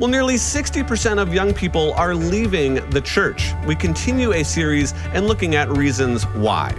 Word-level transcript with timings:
Well, 0.00 0.08
nearly 0.08 0.36
60% 0.36 1.20
of 1.20 1.34
young 1.34 1.52
people 1.52 1.92
are 1.92 2.14
leaving 2.14 2.76
the 2.88 3.02
church. 3.02 3.52
We 3.66 3.76
continue 3.76 4.32
a 4.32 4.42
series 4.42 4.94
and 5.12 5.26
looking 5.26 5.56
at 5.56 5.68
reasons 5.68 6.22
why. 6.28 6.74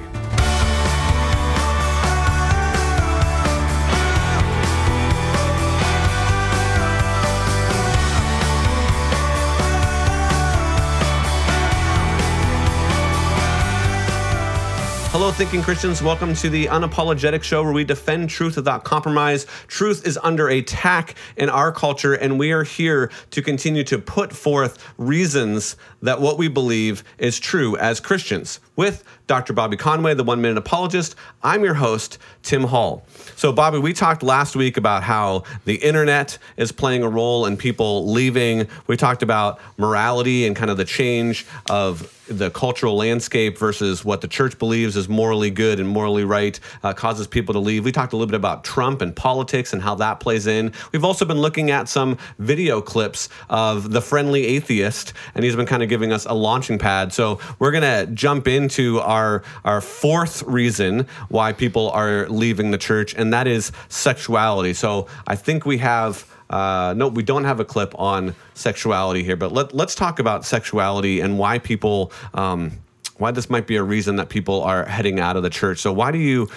Thinking 15.35 15.63
Christians. 15.63 16.03
Welcome 16.03 16.35
to 16.35 16.49
the 16.49 16.65
Unapologetic 16.65 17.41
Show 17.41 17.63
where 17.63 17.71
we 17.71 17.83
defend 17.83 18.29
truth 18.29 18.57
without 18.57 18.83
compromise. 18.83 19.47
Truth 19.67 20.05
is 20.05 20.19
under 20.21 20.49
attack 20.49 21.15
in 21.35 21.49
our 21.49 21.71
culture, 21.71 22.13
and 22.13 22.37
we 22.37 22.51
are 22.51 22.63
here 22.63 23.09
to 23.31 23.41
continue 23.41 23.83
to 23.85 23.97
put 23.97 24.33
forth 24.33 24.93
reasons 24.97 25.77
that 26.01 26.21
what 26.21 26.37
we 26.37 26.47
believe 26.47 27.03
is 27.17 27.39
true 27.39 27.75
as 27.77 27.99
Christians. 27.99 28.59
With 28.75 29.03
Dr. 29.31 29.53
Bobby 29.53 29.77
Conway, 29.77 30.13
the 30.13 30.25
one 30.25 30.41
minute 30.41 30.57
apologist, 30.57 31.15
I'm 31.41 31.63
your 31.63 31.75
host, 31.75 32.17
Tim 32.43 32.63
Hall. 32.63 33.05
So, 33.37 33.53
Bobby, 33.53 33.79
we 33.79 33.93
talked 33.93 34.23
last 34.23 34.57
week 34.57 34.75
about 34.75 35.03
how 35.03 35.45
the 35.63 35.75
internet 35.75 36.37
is 36.57 36.73
playing 36.73 37.01
a 37.01 37.07
role 37.07 37.45
in 37.45 37.55
people 37.55 38.11
leaving. 38.11 38.67
We 38.87 38.97
talked 38.97 39.23
about 39.23 39.61
morality 39.77 40.45
and 40.45 40.53
kind 40.53 40.69
of 40.69 40.75
the 40.75 40.83
change 40.83 41.45
of 41.69 42.13
the 42.31 42.49
cultural 42.49 42.95
landscape 42.95 43.57
versus 43.57 44.05
what 44.05 44.21
the 44.21 44.27
church 44.27 44.57
believes 44.57 44.95
is 44.95 45.09
morally 45.09 45.51
good 45.51 45.79
and 45.79 45.89
morally 45.89 46.23
right 46.23 46.59
uh, 46.83 46.93
causes 46.93 47.27
people 47.27 47.53
to 47.53 47.59
leave. 47.59 47.83
We 47.83 47.91
talked 47.91 48.13
a 48.13 48.15
little 48.15 48.29
bit 48.29 48.37
about 48.37 48.63
Trump 48.63 49.01
and 49.01 49.15
politics 49.15 49.73
and 49.73 49.81
how 49.81 49.95
that 49.95 50.19
plays 50.19 50.47
in. 50.47 50.71
We've 50.91 51.03
also 51.03 51.25
been 51.25 51.39
looking 51.39 51.71
at 51.71 51.89
some 51.89 52.17
video 52.39 52.81
clips 52.81 53.29
of 53.49 53.91
the 53.91 54.01
friendly 54.01 54.45
atheist, 54.47 55.13
and 55.35 55.43
he's 55.43 55.55
been 55.55 55.65
kind 55.65 55.83
of 55.83 55.89
giving 55.89 56.13
us 56.13 56.25
a 56.25 56.33
launching 56.33 56.77
pad. 56.77 57.11
So 57.13 57.39
we're 57.59 57.71
going 57.71 58.07
to 58.07 58.11
jump 58.13 58.47
into 58.47 58.99
our, 58.99 59.20
our 59.63 59.81
fourth 59.81 60.43
reason 60.43 61.07
why 61.29 61.53
people 61.53 61.89
are 61.91 62.27
leaving 62.29 62.71
the 62.71 62.77
church, 62.77 63.15
and 63.19 63.33
that 63.33 63.47
is 63.47 63.71
sexuality. 63.89 64.73
So 64.73 65.07
I 65.33 65.35
think 65.35 65.65
we 65.65 65.77
have. 65.79 66.25
Uh, 66.51 66.93
no, 66.97 67.07
we 67.07 67.23
don't 67.23 67.45
have 67.45 67.61
a 67.61 67.65
clip 67.65 67.97
on 67.97 68.35
sexuality 68.55 69.23
here, 69.23 69.37
but 69.37 69.53
let, 69.53 69.73
let's 69.73 69.95
talk 69.95 70.19
about 70.19 70.43
sexuality 70.43 71.21
and 71.23 71.39
why 71.39 71.57
people, 71.59 72.11
um, 72.33 72.71
why 73.19 73.31
this 73.31 73.49
might 73.49 73.67
be 73.67 73.77
a 73.77 73.83
reason 73.95 74.17
that 74.17 74.27
people 74.27 74.61
are 74.61 74.83
heading 74.83 75.17
out 75.17 75.37
of 75.37 75.43
the 75.43 75.49
church. 75.49 75.79
So 75.79 75.93
why 75.93 76.11
do 76.11 76.17
you, 76.17 76.49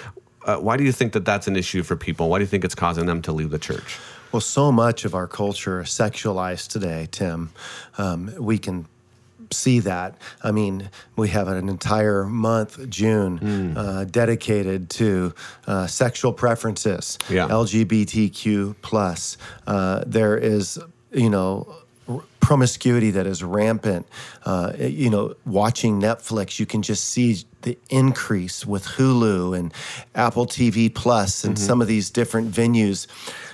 uh, 0.45 0.57
why 0.57 0.75
do 0.75 0.83
you 0.83 0.91
think 0.91 1.13
that 1.13 1.23
that's 1.23 1.47
an 1.47 1.55
issue 1.55 1.81
for 1.81 1.95
people? 1.95 2.27
Why 2.27 2.39
do 2.39 2.43
you 2.43 2.49
think 2.49 2.65
it's 2.65 2.75
causing 2.75 3.05
them 3.05 3.21
to 3.21 3.31
leave 3.31 3.51
the 3.51 3.59
church? 3.69 3.97
Well, 4.33 4.41
so 4.41 4.69
much 4.69 5.05
of 5.05 5.15
our 5.15 5.27
culture 5.27 5.79
is 5.79 5.87
sexualized 5.87 6.67
today, 6.67 7.07
Tim. 7.09 7.51
Um, 7.97 8.33
we 8.37 8.57
can 8.57 8.87
see 9.51 9.79
that. 9.81 10.17
I 10.43 10.51
mean, 10.51 10.89
we 11.15 11.29
have 11.29 11.47
an 11.47 11.69
entire 11.69 12.25
month, 12.25 12.89
June, 12.89 13.39
mm. 13.39 13.77
uh, 13.77 14.03
dedicated 14.05 14.89
to 14.91 15.33
uh, 15.67 15.87
sexual 15.87 16.33
preferences, 16.33 17.17
yeah. 17.29 17.47
LGBTQ 17.47 18.75
plus. 18.81 19.37
Uh, 19.67 20.03
there 20.05 20.37
is, 20.37 20.79
you 21.11 21.29
know, 21.29 21.75
promiscuity 22.39 23.09
that 23.11 23.25
is 23.25 23.43
rampant. 23.43 24.07
Uh, 24.45 24.73
you 24.77 25.09
know, 25.09 25.33
watching 25.45 25.99
Netflix, 25.99 26.59
you 26.59 26.65
can 26.67 26.83
just 26.83 27.05
see 27.05 27.43
the 27.65 27.77
increase 27.89 28.65
with 28.65 28.85
Hulu 28.85 29.57
and 29.57 29.73
Apple 30.13 30.45
TV 30.45 30.93
Plus 30.93 31.43
and 31.43 31.55
mm-hmm. 31.55 31.65
some 31.65 31.81
of 31.81 31.87
these 31.87 32.09
different 32.09 32.51
venues 32.51 33.07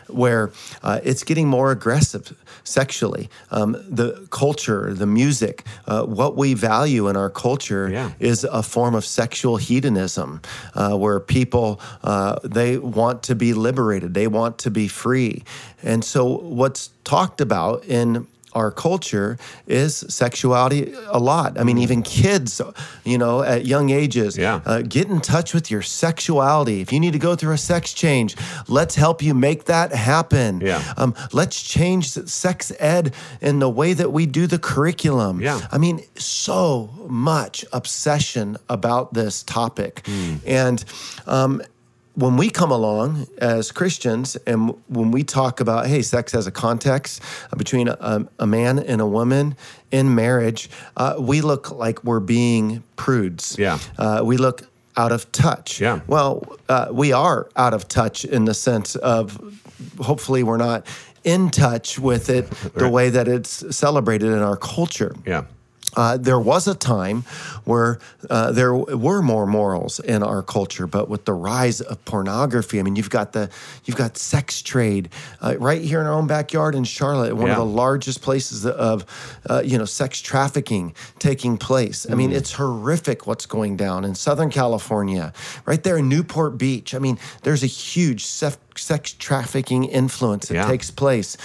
where 0.07 0.51
uh, 0.83 0.99
it's 1.03 1.23
getting 1.23 1.47
more 1.47 1.71
aggressive 1.71 2.35
sexually. 2.63 3.29
Um, 3.49 3.71
the 3.87 4.27
culture, 4.29 4.93
the 4.93 5.05
music, 5.07 5.65
uh, 5.87 6.03
what 6.03 6.35
we 6.35 6.53
value 6.53 7.07
in 7.07 7.15
our 7.15 7.29
culture 7.29 7.89
yeah. 7.89 8.11
is 8.19 8.43
a 8.43 8.61
form 8.61 8.93
of 8.93 9.05
sexual 9.05 9.57
hedonism, 9.57 10.41
uh, 10.75 10.95
where 10.97 11.19
people 11.19 11.79
uh, 12.03 12.39
they 12.43 12.77
want 12.77 13.23
to 13.23 13.35
be 13.35 13.53
liberated, 13.53 14.13
they 14.13 14.27
want 14.27 14.59
to 14.59 14.71
be 14.71 14.87
free, 14.87 15.43
and 15.81 16.03
so 16.03 16.25
what's 16.25 16.89
talked 17.03 17.41
about 17.41 17.83
in 17.85 18.27
our 18.53 18.71
culture 18.71 19.37
is 19.67 19.95
sexuality 20.09 20.93
a 21.07 21.19
lot. 21.19 21.59
I 21.59 21.63
mean, 21.63 21.77
mm. 21.77 21.83
even 21.83 22.03
kids, 22.03 22.61
you 23.03 23.17
know, 23.17 23.41
at 23.43 23.65
young 23.65 23.89
ages, 23.89 24.37
yeah. 24.37 24.61
Uh, 24.65 24.81
get 24.81 25.07
in 25.07 25.21
touch 25.21 25.53
with 25.53 25.71
your 25.71 25.81
sexuality. 25.81 26.81
If 26.81 26.91
you 26.91 26.99
need 26.99 27.13
to 27.13 27.19
go 27.19 27.35
through 27.35 27.53
a 27.53 27.57
sex 27.57 27.93
change, 27.93 28.35
let's 28.67 28.95
help 28.95 29.21
you 29.21 29.33
make 29.33 29.65
that 29.65 29.93
happen. 29.93 30.61
Yeah. 30.61 30.81
Um, 30.97 31.15
let's 31.31 31.61
change 31.61 32.09
sex 32.09 32.71
ed 32.79 33.13
in 33.41 33.59
the 33.59 33.69
way 33.69 33.93
that 33.93 34.11
we 34.11 34.25
do 34.25 34.47
the 34.47 34.59
curriculum. 34.59 35.41
Yeah. 35.41 35.59
I 35.71 35.77
mean, 35.77 36.01
so 36.15 36.89
much 37.07 37.65
obsession 37.71 38.57
about 38.69 39.13
this 39.13 39.43
topic. 39.43 40.03
Mm. 40.03 40.39
And, 40.45 40.85
um, 41.27 41.61
when 42.15 42.37
we 42.37 42.49
come 42.49 42.71
along 42.71 43.27
as 43.37 43.71
Christians 43.71 44.35
and 44.47 44.75
when 44.87 45.11
we 45.11 45.23
talk 45.23 45.59
about, 45.59 45.87
hey, 45.87 46.01
sex 46.01 46.31
has 46.33 46.45
a 46.47 46.51
context 46.51 47.21
between 47.57 47.87
a, 47.87 48.27
a 48.39 48.47
man 48.47 48.79
and 48.79 48.99
a 48.99 49.05
woman 49.05 49.55
in 49.91 50.13
marriage, 50.13 50.69
uh, 50.97 51.15
we 51.19 51.41
look 51.41 51.71
like 51.71 52.03
we're 52.03 52.19
being 52.19 52.83
prudes. 52.95 53.57
Yeah. 53.57 53.79
Uh, 53.97 54.21
we 54.23 54.37
look 54.37 54.67
out 54.97 55.11
of 55.11 55.31
touch. 55.31 55.79
Yeah. 55.79 56.01
Well, 56.07 56.57
uh, 56.67 56.89
we 56.91 57.13
are 57.13 57.49
out 57.55 57.73
of 57.73 57.87
touch 57.87 58.25
in 58.25 58.45
the 58.45 58.53
sense 58.53 58.95
of 58.97 59.39
hopefully 59.99 60.43
we're 60.43 60.57
not 60.57 60.85
in 61.23 61.49
touch 61.49 61.97
with 61.99 62.29
it 62.29 62.49
the 62.75 62.89
way 62.89 63.09
that 63.09 63.27
it's 63.27 63.75
celebrated 63.75 64.31
in 64.31 64.39
our 64.39 64.57
culture. 64.57 65.15
Yeah. 65.25 65.45
Uh, 65.95 66.17
there 66.17 66.39
was 66.39 66.67
a 66.67 66.75
time 66.75 67.23
where 67.65 67.99
uh, 68.29 68.51
there 68.51 68.73
were 68.73 69.21
more 69.21 69.45
morals 69.45 69.99
in 69.99 70.23
our 70.23 70.41
culture, 70.41 70.87
but 70.87 71.09
with 71.09 71.25
the 71.25 71.33
rise 71.33 71.81
of 71.81 72.03
pornography, 72.05 72.79
I 72.79 72.83
mean, 72.83 72.95
you've 72.95 73.09
got 73.09 73.33
the 73.33 73.49
you've 73.85 73.97
got 73.97 74.17
sex 74.17 74.61
trade 74.61 75.09
uh, 75.41 75.55
right 75.57 75.81
here 75.81 75.99
in 75.99 76.07
our 76.07 76.13
own 76.13 76.27
backyard 76.27 76.75
in 76.75 76.83
Charlotte, 76.83 77.35
one 77.35 77.47
yeah. 77.47 77.53
of 77.53 77.57
the 77.57 77.65
largest 77.65 78.21
places 78.21 78.65
of 78.65 79.05
uh, 79.49 79.61
you 79.65 79.77
know 79.77 79.85
sex 79.85 80.21
trafficking 80.21 80.93
taking 81.19 81.57
place. 81.57 82.09
I 82.09 82.15
mean, 82.15 82.31
mm. 82.31 82.35
it's 82.35 82.53
horrific 82.53 83.27
what's 83.27 83.45
going 83.45 83.77
down 83.77 84.05
in 84.05 84.15
Southern 84.15 84.49
California, 84.49 85.33
right 85.65 85.83
there 85.83 85.97
in 85.97 86.09
Newport 86.09 86.57
Beach. 86.57 86.95
I 86.95 86.99
mean, 86.99 87.19
there's 87.43 87.63
a 87.63 87.67
huge 87.67 88.25
sex 88.25 89.13
trafficking 89.13 89.85
influence 89.85 90.47
that 90.47 90.55
yeah. 90.55 90.67
takes 90.67 90.89
place. 90.91 91.37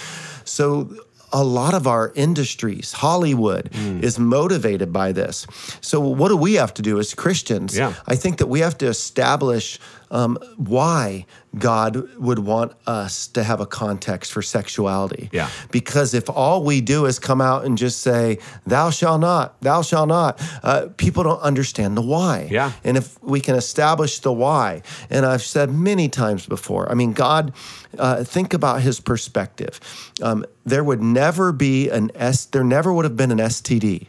So 0.45 0.89
a 1.37 1.43
lot 1.43 1.75
of 1.75 1.85
our 1.85 2.11
industries, 2.15 2.93
Hollywood, 2.93 3.69
mm. 3.71 4.01
is 4.01 4.17
motivated 4.17 4.91
by 4.91 5.11
this. 5.11 5.45
So, 5.81 5.99
what 5.99 6.29
do 6.29 6.37
we 6.37 6.55
have 6.55 6.73
to 6.73 6.81
do 6.81 6.99
as 6.99 7.13
Christians? 7.13 7.77
Yeah. 7.77 7.93
I 8.07 8.15
think 8.15 8.39
that 8.39 8.47
we 8.47 8.61
have 8.61 8.75
to 8.79 8.87
establish 8.87 9.79
um, 10.11 10.37
why 10.57 11.25
God 11.57 12.15
would 12.17 12.39
want 12.39 12.73
us 12.85 13.27
to 13.29 13.43
have 13.43 13.59
a 13.59 13.65
context 13.65 14.31
for 14.31 14.41
sexuality. 14.41 15.29
Yeah. 15.31 15.49
Because 15.71 16.13
if 16.13 16.29
all 16.29 16.63
we 16.63 16.81
do 16.81 17.05
is 17.05 17.19
come 17.19 17.41
out 17.41 17.65
and 17.65 17.77
just 17.77 18.01
say, 18.01 18.39
thou 18.65 18.89
shalt 18.89 19.21
not, 19.21 19.59
thou 19.61 19.81
shalt 19.81 20.09
not, 20.09 20.41
uh, 20.63 20.87
people 20.97 21.23
don't 21.23 21.41
understand 21.41 21.97
the 21.97 22.01
why. 22.01 22.47
Yeah. 22.51 22.71
And 22.83 22.97
if 22.97 23.21
we 23.23 23.41
can 23.41 23.55
establish 23.55 24.19
the 24.19 24.33
why, 24.33 24.81
and 25.09 25.25
I've 25.25 25.43
said 25.43 25.71
many 25.71 26.09
times 26.09 26.45
before, 26.45 26.89
I 26.91 26.93
mean, 26.93 27.13
God, 27.13 27.53
uh, 27.97 28.23
think 28.23 28.53
about 28.53 28.81
his 28.81 28.99
perspective. 28.99 29.79
Um, 30.21 30.45
there 30.65 30.83
would 30.83 31.01
never 31.01 31.51
be 31.51 31.89
an 31.89 32.11
S, 32.15 32.45
there 32.45 32.63
never 32.63 32.93
would 32.93 33.05
have 33.05 33.17
been 33.17 33.31
an 33.31 33.39
STD 33.39 34.07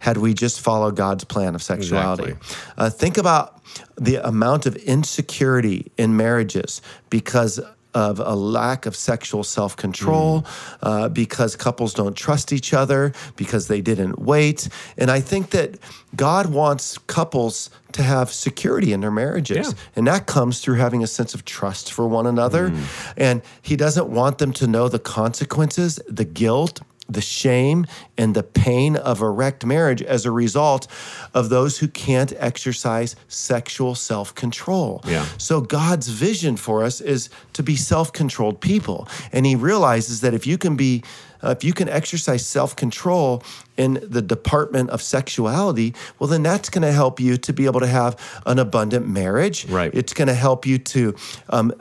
had 0.00 0.16
we 0.16 0.34
just 0.34 0.60
followed 0.60 0.96
God's 0.96 1.24
plan 1.24 1.54
of 1.54 1.62
sexuality. 1.62 2.32
Exactly. 2.32 2.74
Uh, 2.76 2.90
think 2.90 3.18
about 3.18 3.60
the 3.96 4.16
amount 4.16 4.66
of 4.66 4.76
insecurity 4.76 5.90
in 5.96 6.16
marriages 6.16 6.80
because 7.10 7.60
of 7.94 8.20
a 8.20 8.34
lack 8.34 8.86
of 8.86 8.94
sexual 8.94 9.42
self 9.42 9.76
control, 9.76 10.42
mm. 10.42 10.76
uh, 10.82 11.08
because 11.08 11.56
couples 11.56 11.94
don't 11.94 12.16
trust 12.16 12.52
each 12.52 12.74
other, 12.74 13.12
because 13.36 13.68
they 13.68 13.80
didn't 13.80 14.18
wait. 14.18 14.68
And 14.96 15.10
I 15.10 15.20
think 15.20 15.50
that 15.50 15.78
God 16.14 16.46
wants 16.46 16.98
couples 16.98 17.70
to 17.92 18.02
have 18.02 18.30
security 18.30 18.92
in 18.92 19.00
their 19.00 19.10
marriages. 19.10 19.68
Yeah. 19.68 19.78
And 19.96 20.06
that 20.06 20.26
comes 20.26 20.60
through 20.60 20.76
having 20.76 21.02
a 21.02 21.06
sense 21.06 21.34
of 21.34 21.44
trust 21.44 21.92
for 21.92 22.06
one 22.06 22.26
another. 22.26 22.70
Mm. 22.70 23.14
And 23.16 23.42
He 23.62 23.74
doesn't 23.74 24.08
want 24.08 24.38
them 24.38 24.52
to 24.54 24.66
know 24.66 24.88
the 24.88 24.98
consequences, 24.98 25.98
the 26.06 26.24
guilt, 26.24 26.82
the 27.08 27.20
shame 27.20 27.86
and 28.16 28.34
the 28.34 28.42
pain 28.42 28.96
of 28.96 29.20
a 29.20 29.30
wrecked 29.30 29.64
marriage 29.64 30.02
as 30.02 30.26
a 30.26 30.30
result 30.30 30.86
of 31.34 31.48
those 31.48 31.78
who 31.78 31.88
can't 31.88 32.32
exercise 32.36 33.16
sexual 33.28 33.94
self 33.94 34.34
control. 34.34 35.02
Yeah. 35.06 35.26
So, 35.38 35.60
God's 35.60 36.08
vision 36.08 36.56
for 36.56 36.84
us 36.84 37.00
is 37.00 37.30
to 37.54 37.62
be 37.62 37.76
self 37.76 38.12
controlled 38.12 38.60
people. 38.60 39.08
And 39.32 39.46
He 39.46 39.56
realizes 39.56 40.20
that 40.20 40.34
if 40.34 40.46
you 40.46 40.58
can 40.58 40.76
be 40.76 41.02
uh, 41.42 41.54
if 41.56 41.64
you 41.64 41.72
can 41.72 41.88
exercise 41.88 42.46
self 42.46 42.76
control 42.76 43.42
in 43.76 43.98
the 44.02 44.22
department 44.22 44.90
of 44.90 45.00
sexuality, 45.00 45.94
well, 46.18 46.28
then 46.28 46.42
that's 46.42 46.68
going 46.68 46.82
to 46.82 46.92
help 46.92 47.20
you 47.20 47.36
to 47.36 47.52
be 47.52 47.66
able 47.66 47.80
to 47.80 47.86
have 47.86 48.16
an 48.46 48.58
abundant 48.58 49.08
marriage. 49.08 49.66
Right. 49.66 49.94
It's 49.94 50.12
going 50.12 50.28
to 50.28 50.34
help 50.34 50.66
you 50.66 50.78
to, 50.78 51.14
um, 51.50 51.72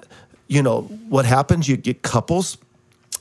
you 0.48 0.62
know, 0.62 0.82
what 1.10 1.26
happens? 1.26 1.68
You 1.68 1.78
get 1.78 2.02
couples 2.02 2.58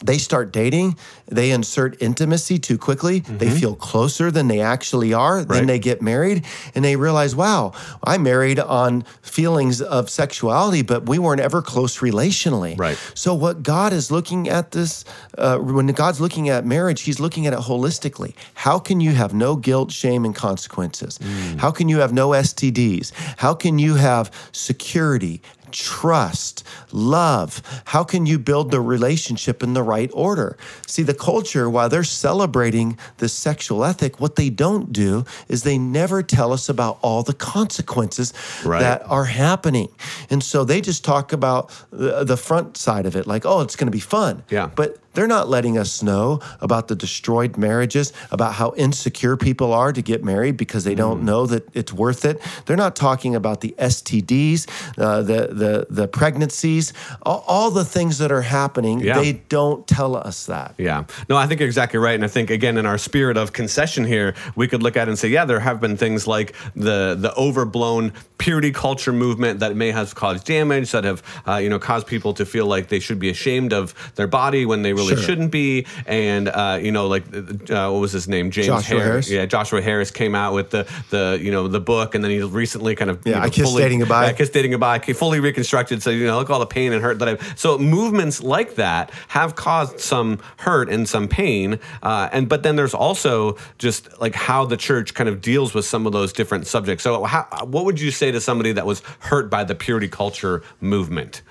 they 0.04 0.18
start 0.18 0.52
dating, 0.52 0.96
they 1.26 1.50
insert 1.50 2.00
intimacy 2.02 2.58
too 2.58 2.78
quickly, 2.78 3.20
they 3.20 3.50
feel 3.50 3.74
closer 3.74 4.30
than 4.30 4.48
they 4.48 4.60
actually 4.60 5.12
are, 5.14 5.36
Mm-hmm. 5.40 5.50
Right. 5.50 5.58
then 5.58 5.66
they 5.66 5.78
get 5.78 6.00
married 6.02 6.44
and 6.74 6.84
they 6.84 6.96
realize, 6.96 7.34
wow, 7.34 7.72
I 8.04 8.18
married 8.18 8.58
on 8.58 9.02
feelings 9.22 9.80
of 9.82 10.08
sexuality, 10.10 10.82
but 10.82 11.06
we 11.08 11.18
weren't 11.18 11.40
ever 11.40 11.62
close 11.62 11.98
relationally. 11.98 12.78
Right. 12.78 12.98
So 13.14 13.34
what 13.34 13.62
God 13.62 13.92
is 13.92 14.10
looking 14.10 14.48
at 14.48 14.70
this, 14.72 15.04
uh, 15.38 15.58
when 15.58 15.86
God's 15.88 16.20
looking 16.20 16.48
at 16.48 16.64
marriage, 16.64 17.02
He's 17.02 17.20
looking 17.20 17.46
at 17.46 17.52
it 17.52 17.60
holistically. 17.60 18.34
How 18.54 18.78
can 18.78 19.00
you 19.00 19.12
have 19.12 19.34
no 19.34 19.56
guilt, 19.56 19.90
shame, 19.92 20.24
and 20.24 20.34
consequences? 20.34 21.18
How 21.58 21.70
can 21.70 21.88
you 21.88 21.98
have 21.98 22.12
no 22.12 22.30
STDs? 22.30 23.12
How 23.38 23.54
can 23.54 23.78
you 23.78 23.94
have 23.96 24.30
security? 24.52 25.40
Trust, 25.72 26.64
love. 26.92 27.62
How 27.86 28.04
can 28.04 28.26
you 28.26 28.38
build 28.38 28.70
the 28.70 28.80
relationship 28.80 29.62
in 29.62 29.74
the 29.74 29.82
right 29.82 30.10
order? 30.14 30.56
See, 30.86 31.02
the 31.02 31.14
culture, 31.14 31.68
while 31.70 31.88
they're 31.88 32.04
celebrating 32.04 32.98
the 33.18 33.28
sexual 33.28 33.84
ethic, 33.84 34.20
what 34.20 34.36
they 34.36 34.50
don't 34.50 34.92
do 34.92 35.24
is 35.48 35.62
they 35.62 35.78
never 35.78 36.22
tell 36.22 36.52
us 36.52 36.68
about 36.68 36.98
all 37.02 37.22
the 37.22 37.34
consequences 37.34 38.32
Right. 38.64 38.80
that 38.80 39.02
are 39.08 39.24
happening. 39.26 39.88
And 40.30 40.42
so 40.42 40.64
they 40.64 40.80
just 40.80 41.04
talk 41.04 41.32
about 41.32 41.70
the, 41.90 42.24
the 42.24 42.36
front 42.36 42.76
side 42.76 43.06
of 43.06 43.16
it, 43.16 43.26
like, 43.26 43.44
oh, 43.44 43.60
it's 43.60 43.76
going 43.76 43.86
to 43.86 43.92
be 43.92 44.00
fun. 44.00 44.42
Yeah. 44.50 44.70
But 44.74 44.98
they're 45.16 45.26
not 45.26 45.48
letting 45.48 45.76
us 45.78 46.02
know 46.02 46.40
about 46.60 46.86
the 46.88 46.94
destroyed 46.94 47.56
marriages, 47.56 48.12
about 48.30 48.52
how 48.54 48.72
insecure 48.76 49.36
people 49.36 49.72
are 49.72 49.92
to 49.92 50.02
get 50.02 50.22
married 50.22 50.56
because 50.56 50.84
they 50.84 50.94
don't 50.94 51.20
Mm. 51.22 51.24
know 51.24 51.46
that 51.46 51.68
it's 51.74 51.92
worth 51.92 52.24
it. 52.24 52.40
They're 52.66 52.76
not 52.76 52.94
talking 52.94 53.34
about 53.34 53.60
the 53.62 53.74
STDs, 53.78 54.66
uh, 54.98 55.22
the 55.22 55.48
the 55.62 55.86
the 55.90 56.06
pregnancies, 56.08 56.92
all, 57.22 57.42
all 57.46 57.70
the 57.70 57.84
things 57.84 58.18
that 58.18 58.30
are 58.30 58.42
happening. 58.42 59.00
Yeah. 59.00 59.18
They 59.20 59.32
don't 59.48 59.86
tell 59.86 60.14
us 60.16 60.46
that. 60.46 60.74
Yeah. 60.78 61.04
No, 61.28 61.36
I 61.36 61.46
think 61.46 61.60
you're 61.60 61.66
exactly 61.68 61.98
right. 61.98 62.14
And 62.14 62.24
I 62.24 62.28
think 62.28 62.50
again, 62.50 62.76
in 62.76 62.86
our 62.86 62.98
spirit 62.98 63.36
of 63.36 63.52
concession 63.52 64.04
here, 64.04 64.34
we 64.54 64.68
could 64.68 64.82
look 64.82 64.96
at 64.96 65.08
it 65.08 65.10
and 65.10 65.18
say, 65.18 65.28
yeah, 65.28 65.44
there 65.46 65.60
have 65.60 65.80
been 65.80 65.96
things 65.96 66.26
like 66.26 66.54
the 66.74 67.16
the 67.18 67.32
overblown 67.36 68.12
purity 68.38 68.70
culture 68.70 69.12
movement 69.12 69.60
that 69.60 69.74
may 69.76 69.90
have 69.92 70.14
caused 70.14 70.44
damage, 70.46 70.90
that 70.92 71.04
have 71.04 71.22
uh, 71.48 71.56
you 71.56 71.68
know 71.70 71.78
caused 71.78 72.06
people 72.06 72.34
to 72.34 72.44
feel 72.44 72.66
like 72.66 72.88
they 72.88 73.00
should 73.00 73.18
be 73.18 73.30
ashamed 73.30 73.72
of 73.72 73.94
their 74.16 74.26
body 74.28 74.66
when 74.66 74.82
they 74.82 74.92
really 74.92 75.05
Sure. 75.14 75.22
shouldn't 75.22 75.50
be. 75.52 75.86
And 76.06 76.48
uh, 76.48 76.78
you 76.82 76.92
know, 76.92 77.06
like 77.06 77.24
uh, 77.34 77.88
what 77.90 78.00
was 78.00 78.12
his 78.12 78.26
name? 78.28 78.50
James 78.50 78.66
Joshua 78.66 79.00
Harris. 79.00 79.30
Yeah, 79.30 79.46
Joshua 79.46 79.80
Harris 79.80 80.10
came 80.10 80.34
out 80.34 80.54
with 80.54 80.70
the 80.70 80.86
the 81.10 81.38
you 81.40 81.50
know 81.50 81.68
the 81.68 81.80
book, 81.80 82.14
and 82.14 82.24
then 82.24 82.30
he 82.30 82.42
recently 82.42 82.94
kind 82.96 83.10
of 83.10 83.22
Yeah, 83.24 83.34
you 83.34 83.38
know, 83.40 83.46
I 83.46 83.50
Kissed 83.50 83.70
fully- 83.70 83.82
Dating 83.82 83.98
Goodbye. 84.00 84.24
Yeah, 84.24 84.30
I 84.30 84.32
Kissed 84.32 84.52
Dating 84.52 84.70
Goodbye, 84.72 84.98
fully 84.98 85.40
reconstructed. 85.40 86.02
So 86.02 86.10
you 86.10 86.26
know, 86.26 86.38
look 86.38 86.50
all 86.50 86.58
the 86.58 86.66
pain 86.66 86.92
and 86.92 87.02
hurt 87.02 87.18
that 87.20 87.28
I've. 87.28 87.54
So 87.56 87.78
movements 87.78 88.42
like 88.42 88.74
that 88.76 89.10
have 89.28 89.54
caused 89.54 90.00
some 90.00 90.38
hurt 90.58 90.88
and 90.88 91.08
some 91.08 91.28
pain, 91.28 91.78
uh, 92.02 92.28
and 92.32 92.48
but 92.48 92.62
then 92.62 92.76
there's 92.76 92.94
also 92.94 93.56
just 93.78 94.20
like 94.20 94.34
how 94.34 94.64
the 94.64 94.76
church 94.76 95.14
kind 95.14 95.28
of 95.28 95.40
deals 95.40 95.74
with 95.74 95.84
some 95.84 96.06
of 96.06 96.12
those 96.12 96.32
different 96.32 96.66
subjects. 96.66 97.04
So 97.04 97.24
how, 97.24 97.46
what 97.64 97.84
would 97.84 98.00
you 98.00 98.10
say 98.10 98.30
to 98.32 98.40
somebody 98.40 98.72
that 98.72 98.86
was 98.86 99.02
hurt 99.20 99.50
by 99.50 99.64
the 99.64 99.74
purity 99.74 100.08
culture 100.08 100.62
movement? 100.80 101.42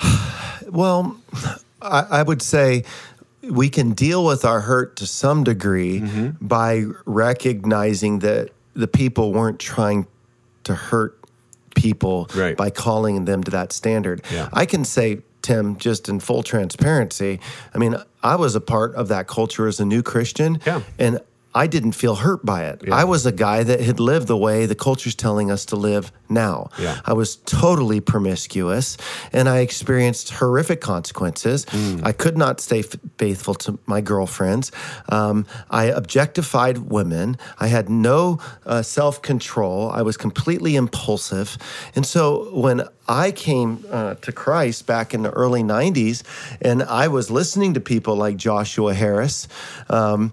Well, 0.70 1.16
I, 1.82 2.06
I 2.10 2.22
would 2.22 2.42
say 2.42 2.84
we 3.42 3.68
can 3.68 3.92
deal 3.92 4.24
with 4.24 4.44
our 4.44 4.60
hurt 4.60 4.96
to 4.96 5.06
some 5.06 5.44
degree 5.44 6.00
Mm-hmm. 6.00 6.46
by 6.46 6.84
recognizing 7.06 8.18
that 8.20 8.50
the 8.74 8.88
people 8.88 9.32
weren't 9.32 9.58
trying 9.58 10.06
to 10.64 10.74
hurt 10.74 11.18
people 11.74 12.28
Right. 12.34 12.56
by 12.56 12.70
calling 12.70 13.24
them 13.24 13.42
to 13.44 13.50
that 13.52 13.72
standard. 13.72 14.22
Yeah. 14.32 14.48
I 14.52 14.66
can 14.66 14.84
say, 14.84 15.20
Tim, 15.42 15.76
just 15.76 16.08
in 16.08 16.20
full 16.20 16.42
transparency, 16.42 17.40
I 17.74 17.78
mean, 17.78 17.96
I 18.22 18.34
was 18.36 18.54
a 18.56 18.60
part 18.60 18.94
of 18.96 19.08
that 19.08 19.28
culture 19.28 19.66
as 19.68 19.78
a 19.80 19.84
new 19.84 20.02
Christian. 20.02 20.60
Yeah. 20.66 20.82
And 20.98 21.20
I 21.58 21.66
didn't 21.66 21.92
feel 21.92 22.14
hurt 22.14 22.46
by 22.46 22.66
it. 22.66 22.82
Yeah. 22.86 22.94
I 22.94 23.02
was 23.02 23.26
a 23.26 23.32
guy 23.32 23.64
that 23.64 23.80
had 23.80 23.98
lived 23.98 24.28
the 24.28 24.36
way 24.36 24.66
the 24.66 24.76
culture's 24.76 25.16
telling 25.16 25.50
us 25.50 25.64
to 25.66 25.76
live 25.76 26.12
now. 26.28 26.70
Yeah. 26.78 27.00
I 27.04 27.14
was 27.14 27.34
totally 27.36 28.00
promiscuous 28.00 28.96
and 29.32 29.48
I 29.48 29.58
experienced 29.58 30.30
horrific 30.30 30.80
consequences. 30.80 31.66
Hmm. 31.68 31.98
I 32.04 32.12
could 32.12 32.38
not 32.38 32.60
stay 32.60 32.80
f- 32.80 32.94
faithful 33.18 33.54
to 33.54 33.76
my 33.86 34.00
girlfriends. 34.00 34.70
Um, 35.08 35.46
I 35.68 35.86
objectified 35.86 36.78
women. 36.78 37.36
I 37.58 37.66
had 37.66 37.88
no 37.88 38.38
uh, 38.64 38.82
self 38.82 39.20
control. 39.20 39.90
I 39.90 40.02
was 40.02 40.16
completely 40.16 40.76
impulsive. 40.76 41.58
And 41.96 42.06
so 42.06 42.54
when 42.54 42.86
I 43.08 43.32
came 43.32 43.84
uh, 43.90 44.14
to 44.14 44.32
Christ 44.32 44.86
back 44.86 45.14
in 45.14 45.22
the 45.22 45.30
early 45.30 45.62
90s 45.62 46.22
and 46.60 46.82
I 46.82 47.08
was 47.08 47.30
listening 47.30 47.74
to 47.74 47.80
people 47.80 48.14
like 48.14 48.36
Joshua 48.36 48.92
Harris, 48.94 49.48
um, 49.88 50.32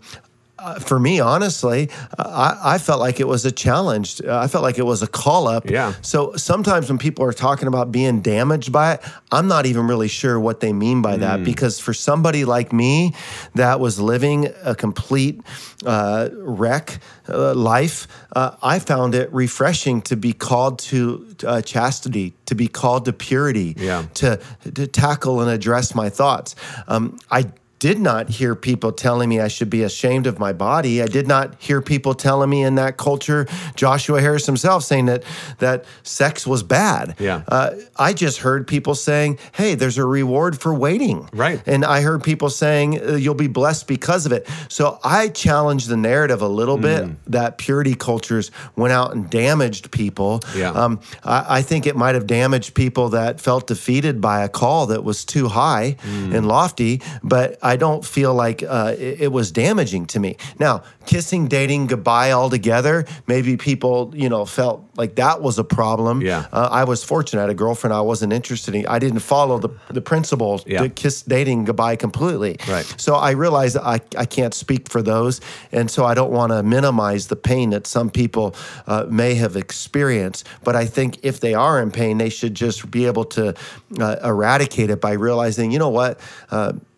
uh, 0.58 0.80
for 0.80 0.98
me, 1.00 1.20
honestly, 1.20 1.90
I, 2.18 2.58
I 2.64 2.78
felt 2.78 3.00
like 3.00 3.20
it 3.20 3.28
was 3.28 3.46
a 3.46 3.52
challenge. 3.52 4.22
Uh, 4.22 4.40
I 4.40 4.48
felt 4.48 4.64
like 4.64 4.78
it 4.78 4.86
was 4.86 5.02
a 5.04 5.08
call 5.08 5.48
up. 5.48 5.70
Yeah. 5.70 5.94
So 6.02 6.36
sometimes 6.36 6.90
when 6.90 6.98
people 6.98 7.26
are 7.26 7.34
talking 7.34 7.68
about 7.68 7.92
being 7.92 8.22
damaged 8.22 8.72
by 8.72 8.94
it, 8.94 9.02
I'm 9.32 9.48
not 9.48 9.66
even 9.66 9.88
really 9.88 10.08
sure 10.08 10.40
what 10.40 10.62
they 10.62 10.72
mean 10.74 11.02
by 11.02 11.18
that 11.18 11.44
because 11.44 11.80
for 11.80 11.94
somebody 11.94 12.46
like 12.46 12.72
me 12.72 13.14
that 13.56 13.80
was 13.80 14.00
living 14.00 14.48
a 14.64 14.76
complete 14.76 15.42
uh, 15.86 16.30
wreck 16.34 17.00
uh, 17.28 17.54
life, 17.54 18.08
uh, 18.36 18.56
I 18.64 18.80
found 18.80 19.14
it 19.16 19.32
refreshing 19.34 20.02
to 20.04 20.16
be 20.16 20.32
called 20.34 20.80
to 20.80 21.36
uh, 21.46 21.62
chastity, 21.62 22.34
to 22.46 22.56
be 22.56 22.68
called 22.68 23.06
to 23.06 23.14
purity, 23.14 23.76
Yeah. 23.78 24.06
to, 24.16 24.40
to 24.74 24.88
tackle 24.88 25.42
and 25.42 25.50
address 25.52 25.94
my 25.96 26.10
thoughts. 26.10 26.56
Um, 26.88 27.18
I 27.30 27.52
did 27.80 28.00
not 28.00 28.30
hear 28.30 28.56
people 28.56 28.92
telling 28.92 29.28
me 29.30 29.40
I 29.42 29.48
should 29.50 29.70
be 29.70 29.84
ashamed 29.84 30.28
of 30.28 30.40
my 30.40 30.54
body. 30.54 31.02
I 31.02 31.08
did 31.08 31.28
not 31.28 31.56
hear 31.60 31.82
people 31.82 32.14
telling 32.14 32.50
me 32.50 32.64
in 32.64 32.76
that 32.76 32.98
culture, 32.98 33.48
Joshua 33.76 34.22
Harris 34.22 34.46
himself 34.46 34.84
saying 34.84 35.08
that 35.08 35.24
that 35.60 35.86
sex 36.04 36.48
was 36.48 36.64
bad. 36.64 37.16
Yeah. 37.20 37.42
Uh, 37.48 37.72
I 37.98 38.14
just 38.14 38.40
heard 38.40 38.66
people 38.66 38.96
saying, 38.96 39.40
"Hey, 39.52 39.76
there's 39.76 39.98
a 39.98 40.06
reward 40.06 40.60
for 40.60 40.74
waiting." 40.74 41.30
Right. 41.34 41.62
And 41.66 41.84
I 41.84 42.02
heard 42.02 42.24
people 42.24 42.50
saying, 42.50 43.02
uh, 43.02 43.16
"You'll 43.16 43.34
be 43.36 43.48
blessed 43.48 43.88
because 43.88 44.26
of 44.26 44.32
it." 44.32 44.48
So 44.70 44.98
I 45.04 45.28
challenged 45.28 45.90
the 45.90 45.98
narrative 45.98 46.42
a 46.42 46.48
little 46.48 46.78
Mm. 46.78 46.82
bit 46.82 47.32
that 47.32 47.58
purity 47.58 47.94
cultures 47.96 48.52
went 48.76 48.94
out 48.94 49.14
and 49.14 49.30
damaged 49.30 49.92
people. 49.92 50.42
Yeah. 50.56 50.72
Um, 50.72 51.00
I, 51.24 51.46
I 51.58 51.62
think 51.62 51.86
it 51.86 51.96
might 51.98 52.16
have 52.16 52.26
damaged 52.26 52.74
people 52.74 53.10
that 53.10 53.42
felt 53.42 53.68
defeated 53.68 54.22
by 54.22 54.44
a 54.44 54.50
call 54.50 54.86
that 54.88 55.04
was 55.04 55.26
too 55.26 55.50
high 55.50 55.98
Mm. 56.08 56.36
and 56.36 56.48
lofty, 56.48 57.02
but 57.22 57.58
I 57.74 57.78
don't 57.78 58.06
feel 58.06 58.34
like 58.34 58.62
uh, 58.62 58.94
it, 58.98 59.22
it 59.22 59.32
was 59.32 59.52
damaging 59.52 60.06
to 60.14 60.20
me. 60.20 60.38
Now, 60.60 60.84
kissing, 61.06 61.48
dating, 61.48 61.88
goodbye 61.88 62.32
altogether, 62.32 63.06
maybe 63.28 63.58
people, 63.58 64.14
you 64.16 64.30
know, 64.30 64.46
felt 64.46 64.84
like 64.96 65.16
that 65.16 65.42
was 65.42 65.58
a 65.60 65.64
problem. 65.64 66.22
Yeah. 66.22 66.46
Uh, 66.54 66.70
I 66.72 66.84
was 66.84 67.04
fortunate. 67.04 67.42
I 67.42 67.44
had 67.44 67.50
a 67.50 67.56
girlfriend 67.56 67.94
I 67.94 68.02
wasn't 68.02 68.34
interested 68.34 68.76
in. 68.76 68.86
I 68.88 69.00
didn't 69.00 69.20
follow 69.20 69.58
the, 69.60 69.70
the 69.90 70.02
principle 70.02 70.62
Yeah. 70.68 70.84
to 70.84 70.90
kiss, 70.90 71.24
dating, 71.24 71.66
goodbye 71.66 71.96
completely. 71.96 72.58
Right. 72.70 72.86
So 72.98 73.16
I 73.16 73.32
realized 73.32 73.78
I, 73.78 74.00
I 74.18 74.26
can't 74.26 74.54
speak 74.54 74.90
for 74.90 75.02
those. 75.02 75.42
And 75.72 75.90
so 75.90 76.06
I 76.06 76.14
don't 76.14 76.32
want 76.32 76.52
to 76.52 76.62
minimize 76.64 77.28
the 77.28 77.36
pain 77.36 77.72
that 77.72 77.88
some 77.88 78.10
people 78.10 78.56
uh, 78.88 79.06
may 79.10 79.34
have 79.36 79.56
experienced. 79.58 80.48
But 80.64 80.76
I 80.76 80.86
think 80.86 81.18
if 81.24 81.40
they 81.40 81.54
are 81.56 81.82
in 81.82 81.90
pain, 81.92 82.18
they 82.20 82.30
should 82.30 82.54
just 82.54 82.92
be 82.92 83.06
able 83.08 83.26
to 83.26 83.54
uh, 84.00 84.16
eradicate 84.24 84.90
it 84.92 85.02
by 85.02 85.14
realizing, 85.14 85.72
you 85.72 85.80
know 85.80 85.90
what? 85.90 86.20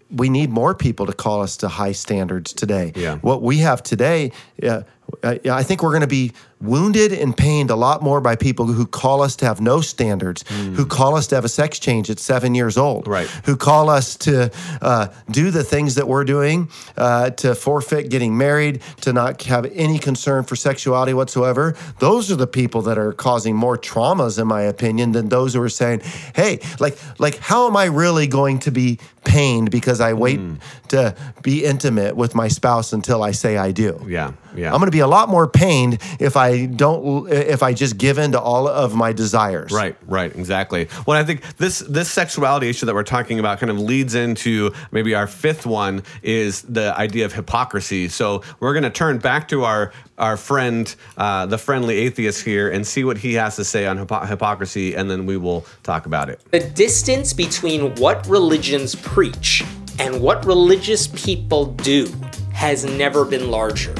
We 0.10 0.30
need 0.30 0.50
more 0.50 0.74
people 0.74 1.06
to 1.06 1.14
call 1.14 1.42
us 1.42 1.58
to 1.58 1.68
high 1.68 1.92
standards 1.92 2.54
today. 2.54 2.94
Yeah. 2.96 3.18
What 3.18 3.42
we 3.42 3.58
have 3.58 3.84
today, 3.84 4.32
uh, 4.64 4.84
I 5.24 5.64
think 5.64 5.84
we're 5.84 5.92
going 5.92 6.02
to 6.02 6.08
be 6.08 6.32
wounded 6.60 7.14
and 7.14 7.36
pained 7.38 7.70
a 7.70 7.76
lot 7.76 8.02
more 8.02 8.20
by 8.20 8.36
people 8.36 8.66
who 8.66 8.86
call 8.86 9.22
us 9.22 9.36
to 9.38 9.46
have 9.46 9.62
no 9.62 9.80
standards, 9.82 10.44
who 10.50 10.86
call 10.86 11.16
us 11.16 11.28
to 11.28 11.36
have 11.36 11.46
a 11.46 11.50
sex 11.50 11.78
change 11.80 12.10
at 12.10 12.20
seven 12.20 12.56
years 12.56 12.78
old. 12.78 13.08
Right. 13.08 13.28
who 13.46 13.56
call 13.56 13.90
us 13.90 14.16
to 14.18 14.52
uh, 14.82 15.08
do 15.30 15.52
the 15.52 15.64
things 15.64 15.96
that 15.96 16.08
we're 16.08 16.24
doing, 16.24 16.70
uh, 16.98 17.30
to 17.32 17.54
forfeit 17.56 18.10
getting 18.10 18.38
married, 18.38 18.82
to 19.02 19.14
not 19.14 19.42
have 19.44 19.66
any 19.74 20.00
concern 20.00 20.44
for 20.46 20.56
sexuality 20.56 21.14
whatsoever. 21.14 21.76
Those 22.00 22.32
are 22.32 22.36
the 22.36 22.48
people 22.48 22.82
that 22.84 22.98
are 22.98 23.14
causing 23.14 23.56
more 23.56 23.78
traumas, 23.78 24.40
in 24.40 24.48
my 24.48 24.62
opinion, 24.62 25.12
than 25.12 25.30
those 25.30 25.54
who 25.54 25.62
are 25.62 25.70
saying, 25.70 26.02
"Hey, 26.36 26.60
like, 26.80 26.98
like, 27.20 27.38
how 27.38 27.68
am 27.68 27.78
I 27.78 27.86
really 27.86 28.28
going 28.28 28.60
to 28.60 28.72
be 28.72 29.00
pained 29.24 29.70
because 29.72 30.00
I 30.02 30.14
wait 30.14 30.40
Hmm. 30.40 30.56
to 30.90 31.14
be 31.44 31.66
intimate 31.66 32.16
with 32.16 32.34
my 32.34 32.48
spouse 32.48 32.94
until 32.94 33.22
I 33.24 33.32
say 33.32 33.58
I 33.58 33.72
do?" 33.72 34.02
Yeah, 34.08 34.32
yeah. 34.56 34.68
I'm 34.74 34.80
going 34.80 34.88
to 34.92 34.92
be 34.98 35.00
a 35.02 35.08
lot 35.08 35.30
more 35.30 35.48
pained 35.48 36.00
if 36.20 36.36
I 36.36 36.47
don't 36.56 37.30
if 37.30 37.62
I 37.62 37.74
just 37.74 37.98
give 37.98 38.18
in 38.18 38.32
to 38.32 38.40
all 38.40 38.68
of 38.68 38.96
my 38.96 39.12
desires. 39.12 39.72
Right, 39.72 39.98
right, 40.08 40.34
exactly. 40.34 40.88
Well, 41.06 41.20
I 41.20 41.24
think 41.26 41.42
this 41.58 41.80
this 41.80 42.10
sexuality 42.10 42.70
issue 42.70 42.86
that 42.86 42.96
we're 42.96 43.04
talking 43.04 43.40
about 43.40 43.60
kind 43.60 43.70
of 43.70 43.80
leads 43.80 44.16
into 44.16 44.72
maybe 44.92 45.14
our 45.16 45.28
fifth 45.28 45.66
one 45.66 46.04
is 46.24 46.62
the 46.62 46.98
idea 46.98 47.26
of 47.26 47.34
hypocrisy. 47.34 48.08
So 48.08 48.42
we're 48.60 48.74
going 48.74 48.84
to 48.84 48.90
turn 48.90 49.18
back 49.18 49.48
to 49.50 49.64
our 49.66 49.92
our 50.18 50.38
friend, 50.38 50.96
uh, 51.18 51.46
the 51.46 51.58
friendly 51.58 51.98
atheist 51.98 52.44
here, 52.44 52.70
and 52.70 52.86
see 52.88 53.04
what 53.04 53.18
he 53.18 53.34
has 53.36 53.56
to 53.58 53.64
say 53.64 53.86
on 53.86 53.98
hypo- 53.98 54.26
hypocrisy, 54.26 54.96
and 54.96 55.12
then 55.12 55.26
we 55.26 55.38
will 55.38 55.66
talk 55.84 56.06
about 56.06 56.30
it. 56.30 56.40
The 56.52 56.60
distance 56.60 57.34
between 57.34 57.94
what 57.96 58.26
religions 58.28 58.96
preach 58.96 59.64
And 60.00 60.22
what 60.22 60.46
religious 60.46 61.08
people 61.08 61.66
do 61.66 62.08
has 62.54 62.86
never 62.86 63.26
been 63.26 63.50
larger. 63.50 63.96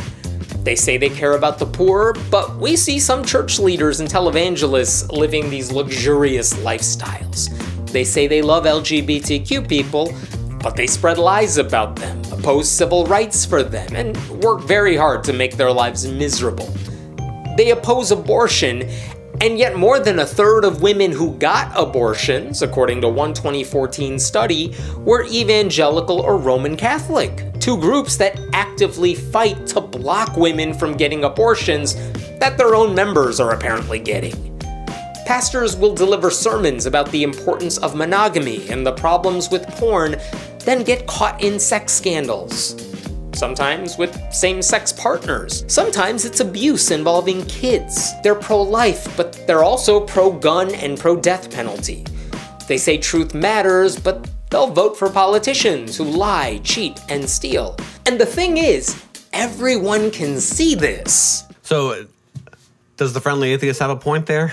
They 0.68 0.76
say 0.76 0.98
they 0.98 1.08
care 1.08 1.38
about 1.38 1.60
the 1.60 1.66
poor, 1.66 2.14
but 2.30 2.58
we 2.58 2.76
see 2.76 3.00
some 3.00 3.24
church 3.24 3.58
leaders 3.58 4.02
and 4.02 4.10
televangelists 4.10 5.10
living 5.10 5.50
these 5.50 5.72
luxurious 5.72 6.56
lifestyles. 6.56 7.48
They 7.94 8.04
say 8.04 8.28
they 8.28 8.42
love 8.42 8.66
LGBTQ 8.66 9.66
people, 9.66 10.14
but 10.62 10.76
they 10.76 10.86
spread 10.86 11.20
lies 11.20 11.58
about 11.58 11.96
them, 11.96 12.22
oppose 12.34 12.70
civil 12.70 13.06
rights 13.06 13.46
for 13.46 13.64
them, 13.64 13.96
and 13.96 14.18
work 14.44 14.60
very 14.64 14.98
hard 14.98 15.24
to 15.24 15.32
make 15.32 15.56
their 15.56 15.72
lives 15.72 16.06
miserable. 16.06 16.70
They 17.56 17.72
oppose 17.72 18.12
abortion, 18.12 18.90
and 19.42 19.60
yet 19.60 19.76
more 19.76 20.00
than 20.00 20.20
a 20.20 20.26
third 20.26 20.66
of 20.66 20.82
women 20.82 21.12
who 21.12 21.38
got 21.38 21.72
abortions, 21.76 22.62
according 22.62 23.02
to 23.02 23.10
one 23.10 23.34
2014 23.34 24.18
study, 24.18 24.76
were 25.00 25.26
evangelical 25.26 26.22
or 26.22 26.38
Roman 26.38 26.76
Catholic, 26.76 27.54
two 27.60 27.78
groups 27.78 28.18
that 28.18 28.40
actively 28.54 29.14
fight 29.14 29.68
to 29.68 29.82
block 29.82 30.36
women 30.38 30.74
from 30.74 30.98
getting 30.98 31.24
abortions 31.24 31.96
that 32.40 32.58
their 32.58 32.74
own 32.74 32.96
members 32.96 33.40
are 33.40 33.52
apparently 33.52 34.00
getting. 34.00 34.58
Pastors 35.26 35.76
will 35.76 35.94
deliver 35.94 36.32
sermons 36.32 36.86
about 36.86 37.12
the 37.12 37.24
importance 37.24 37.78
of 37.78 37.96
monogamy 37.96 38.68
and 38.70 38.86
the 38.86 38.94
problems 38.94 39.50
with 39.50 39.68
porn, 39.68 40.16
then 40.60 40.84
get 40.84 41.06
caught 41.06 41.44
in 41.44 41.60
sex 41.60 41.94
scandals. 41.94 42.87
Sometimes 43.38 44.00
with 44.00 44.20
same 44.34 44.64
sex 44.64 44.92
partners. 44.92 45.64
Sometimes 45.68 46.26
it's 46.26 46.40
abuse 46.40 46.90
involving 46.90 47.46
kids. 47.46 48.20
They're 48.24 48.34
pro 48.34 48.60
life, 48.64 49.16
but 49.16 49.46
they're 49.46 49.64
also 49.64 50.00
pro 50.00 50.32
gun 50.32 50.74
and 50.74 50.98
pro 50.98 51.16
death 51.16 51.52
penalty. 51.52 52.04
They 52.68 52.80
say 52.80 52.98
truth 52.98 53.36
matters, 53.36 54.00
but 54.00 54.28
they'll 54.50 54.72
vote 54.72 54.98
for 54.98 55.08
politicians 55.12 55.96
who 55.96 56.06
lie, 56.06 56.60
cheat, 56.64 57.00
and 57.10 57.30
steal. 57.30 57.78
And 58.08 58.20
the 58.20 58.26
thing 58.26 58.58
is, 58.58 59.00
everyone 59.34 60.10
can 60.10 60.40
see 60.40 60.74
this. 60.74 61.44
So, 61.62 62.08
does 62.96 63.14
the 63.14 63.22
friendly 63.22 63.54
atheist 63.54 63.80
have 63.82 63.92
a 63.92 63.96
point 63.96 64.26
there? 64.26 64.52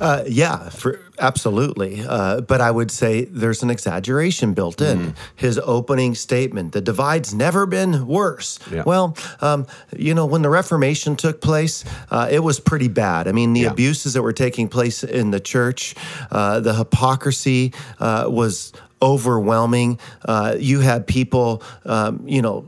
Uh, 0.00 0.24
yeah, 0.26 0.68
for, 0.68 1.00
absolutely. 1.18 2.02
Uh, 2.06 2.40
but 2.42 2.60
I 2.60 2.70
would 2.70 2.90
say 2.90 3.24
there's 3.24 3.62
an 3.62 3.70
exaggeration 3.70 4.54
built 4.54 4.80
in. 4.80 4.98
Mm. 4.98 5.16
His 5.36 5.58
opening 5.58 6.14
statement 6.14 6.72
the 6.72 6.80
divide's 6.80 7.32
never 7.34 7.66
been 7.66 8.06
worse. 8.06 8.58
Yeah. 8.70 8.82
Well, 8.84 9.16
um, 9.40 9.66
you 9.96 10.14
know, 10.14 10.26
when 10.26 10.42
the 10.42 10.50
Reformation 10.50 11.16
took 11.16 11.40
place, 11.40 11.84
uh, 12.10 12.28
it 12.30 12.40
was 12.40 12.60
pretty 12.60 12.88
bad. 12.88 13.28
I 13.28 13.32
mean, 13.32 13.52
the 13.54 13.60
Yeah. 13.62 13.70
abuses 13.72 14.12
that 14.14 14.22
were 14.22 14.32
taking 14.34 14.68
place 14.68 15.02
in 15.04 15.30
the 15.30 15.40
church, 15.40 15.94
uh, 16.30 16.60
the 16.60 16.74
hypocrisy 16.74 17.72
uh, 17.98 18.26
was 18.28 18.72
overwhelming. 19.00 19.98
Uh, 20.24 20.56
you 20.58 20.80
had 20.80 21.06
people, 21.06 21.62
um, 21.84 22.22
you 22.26 22.42
know, 22.42 22.64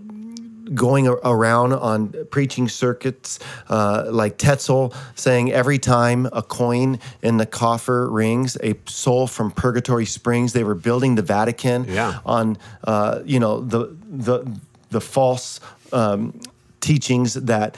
going 0.75 1.07
around 1.09 1.73
on 1.73 2.15
preaching 2.31 2.69
circuits 2.69 3.39
uh, 3.69 4.07
like 4.11 4.39
Tetzel 4.39 4.93
saying 5.15 5.53
every 5.53 5.79
time 5.79 6.27
a 6.33 6.43
coin 6.43 6.99
in 7.23 7.37
the 7.39 7.47
coffer 7.47 8.11
rings, 8.11 8.57
a 8.63 8.75
soul 8.87 9.27
from 9.27 9.51
purgatory 9.51 10.07
springs. 10.07 10.53
They 10.53 10.65
were 10.65 10.75
building 10.75 11.15
the 11.15 11.23
Vatican 11.23 11.85
Yeah. 11.89 12.21
on 12.25 12.59
uh, 12.85 13.21
you 13.25 13.41
know 13.41 13.61
the 13.61 13.97
the 14.11 14.45
the 14.91 15.01
false 15.01 15.61
um, 15.93 16.41
teachings 16.81 17.35
that. 17.35 17.77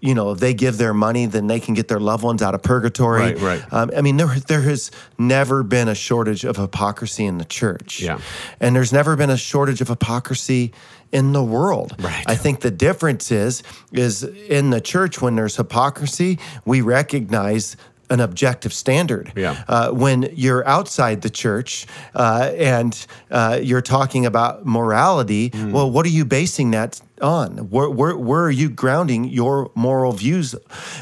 You 0.00 0.14
know, 0.14 0.30
if 0.32 0.40
they 0.40 0.54
give 0.54 0.78
their 0.78 0.94
money, 0.94 1.26
then 1.26 1.46
they 1.46 1.60
can 1.60 1.74
get 1.74 1.88
their 1.88 2.00
loved 2.00 2.22
ones 2.24 2.40
out 2.42 2.54
of 2.54 2.62
purgatory. 2.62 3.20
Right, 3.34 3.40
right. 3.40 3.72
Um, 3.72 3.90
I 3.96 4.00
mean, 4.00 4.16
there 4.16 4.34
there 4.48 4.62
has 4.62 4.90
never 5.18 5.62
been 5.62 5.88
a 5.88 5.94
shortage 5.94 6.44
of 6.44 6.56
hypocrisy 6.56 7.26
in 7.26 7.38
the 7.38 7.44
church. 7.44 8.00
Yeah. 8.00 8.18
and 8.60 8.74
there's 8.74 8.92
never 8.92 9.14
been 9.16 9.30
a 9.30 9.36
shortage 9.36 9.80
of 9.82 9.88
hypocrisy 9.88 10.72
in 11.12 11.32
the 11.32 11.42
world. 11.44 11.94
Right. 11.98 12.24
I 12.26 12.34
think 12.36 12.60
the 12.60 12.70
difference 12.70 13.30
is 13.30 13.62
is 13.92 14.22
in 14.24 14.70
the 14.70 14.80
church 14.80 15.20
when 15.20 15.36
there's 15.36 15.56
hypocrisy, 15.56 16.38
we 16.64 16.80
recognize 16.80 17.76
an 18.08 18.18
objective 18.20 18.72
standard. 18.72 19.32
Yeah. 19.36 19.62
Uh, 19.68 19.90
when 19.92 20.28
you're 20.34 20.66
outside 20.66 21.22
the 21.22 21.30
church 21.30 21.86
uh, 22.14 22.50
and 22.56 23.06
uh, 23.30 23.60
you're 23.62 23.82
talking 23.82 24.26
about 24.26 24.66
morality, 24.66 25.50
Hmm. 25.54 25.70
well, 25.72 25.88
what 25.90 26.04
are 26.06 26.10
you 26.10 26.24
basing 26.24 26.72
that 26.72 27.00
on? 27.22 27.70
Where, 27.70 27.90
where, 27.90 28.16
where 28.16 28.44
are 28.44 28.50
you 28.50 28.68
grounding 28.68 29.24
your 29.24 29.70
moral 29.74 30.12
views? 30.12 30.54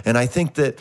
And 0.04 0.18
I 0.18 0.26
think 0.26 0.54
that 0.54 0.78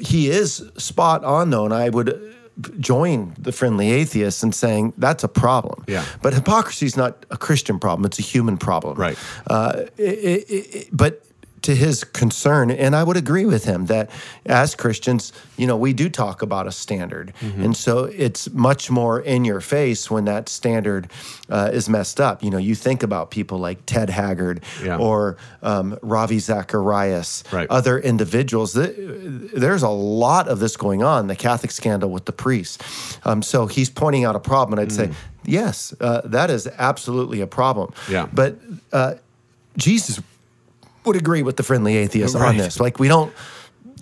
he 0.00 0.30
is 0.30 0.70
spot 0.76 1.24
on, 1.24 1.50
though, 1.50 1.64
and 1.64 1.74
I 1.74 1.88
would 1.88 2.34
join 2.80 3.34
the 3.38 3.52
friendly 3.52 3.90
atheists 3.90 4.42
in 4.42 4.52
saying 4.52 4.92
that's 4.98 5.24
a 5.24 5.28
problem. 5.28 5.84
Yeah. 5.86 6.04
But 6.22 6.34
hypocrisy 6.34 6.86
is 6.86 6.96
not 6.96 7.24
a 7.30 7.36
Christian 7.36 7.78
problem; 7.78 8.04
it's 8.04 8.18
a 8.18 8.22
human 8.22 8.56
problem. 8.56 8.96
Right. 8.98 9.18
Uh, 9.46 9.84
it, 9.96 10.02
it, 10.02 10.50
it, 10.50 10.88
but 10.92 11.22
to 11.62 11.74
his 11.74 12.04
concern, 12.04 12.70
and 12.70 12.94
I 12.94 13.02
would 13.02 13.16
agree 13.16 13.44
with 13.44 13.64
him 13.64 13.86
that 13.86 14.10
as 14.46 14.74
Christians, 14.74 15.32
you 15.56 15.66
know, 15.66 15.76
we 15.76 15.92
do 15.92 16.08
talk 16.08 16.42
about 16.42 16.66
a 16.66 16.72
standard, 16.72 17.32
Mm-hmm. 17.40 17.62
and 17.64 17.76
so 17.76 18.04
it's 18.04 18.50
much 18.52 18.90
more 18.90 19.20
in 19.20 19.44
your 19.44 19.60
face 19.60 20.10
when 20.10 20.24
that 20.26 20.48
standard 20.48 21.10
uh, 21.50 21.70
is 21.72 21.88
messed 21.88 22.20
up. 22.20 22.42
You 22.42 22.50
know, 22.50 22.58
you 22.58 22.74
think 22.74 23.02
about 23.02 23.30
people 23.30 23.58
like 23.58 23.84
Ted 23.86 24.10
Haggard 24.10 24.62
Yeah. 24.84 24.98
or 24.98 25.36
um, 25.62 25.98
Ravi 26.02 26.38
Zacharias, 26.38 27.42
Right. 27.52 27.68
other 27.70 27.98
individuals. 27.98 28.72
Th- 28.74 28.94
There's 28.96 29.82
a 29.82 29.88
lot 29.88 30.48
of 30.48 30.58
this 30.60 30.76
going 30.76 31.02
on. 31.02 31.26
The 31.26 31.36
Catholic 31.36 31.70
scandal 31.72 32.10
with 32.10 32.24
the 32.24 32.32
priests. 32.32 32.78
Um, 33.24 33.42
so 33.42 33.66
he's 33.66 33.90
pointing 33.90 34.24
out 34.24 34.36
a 34.36 34.40
problem, 34.40 34.78
and 34.78 34.86
I'd 34.88 34.94
say, 34.94 35.10
yes, 35.44 35.94
uh, 36.00 36.20
that 36.24 36.50
is 36.50 36.66
absolutely 36.78 37.40
a 37.40 37.46
problem. 37.46 37.90
Mm. 38.06 38.12
Yeah. 38.12 38.26
But 38.32 38.56
uh, 38.92 39.14
Jesus 39.76 40.20
would 41.08 41.16
agree 41.16 41.42
with 41.42 41.56
the 41.56 41.62
friendly 41.62 41.96
atheist 41.96 42.34
Right. 42.34 42.48
on 42.50 42.56
this. 42.56 42.78
Like 42.80 42.98
we 43.00 43.08
don't, 43.08 43.32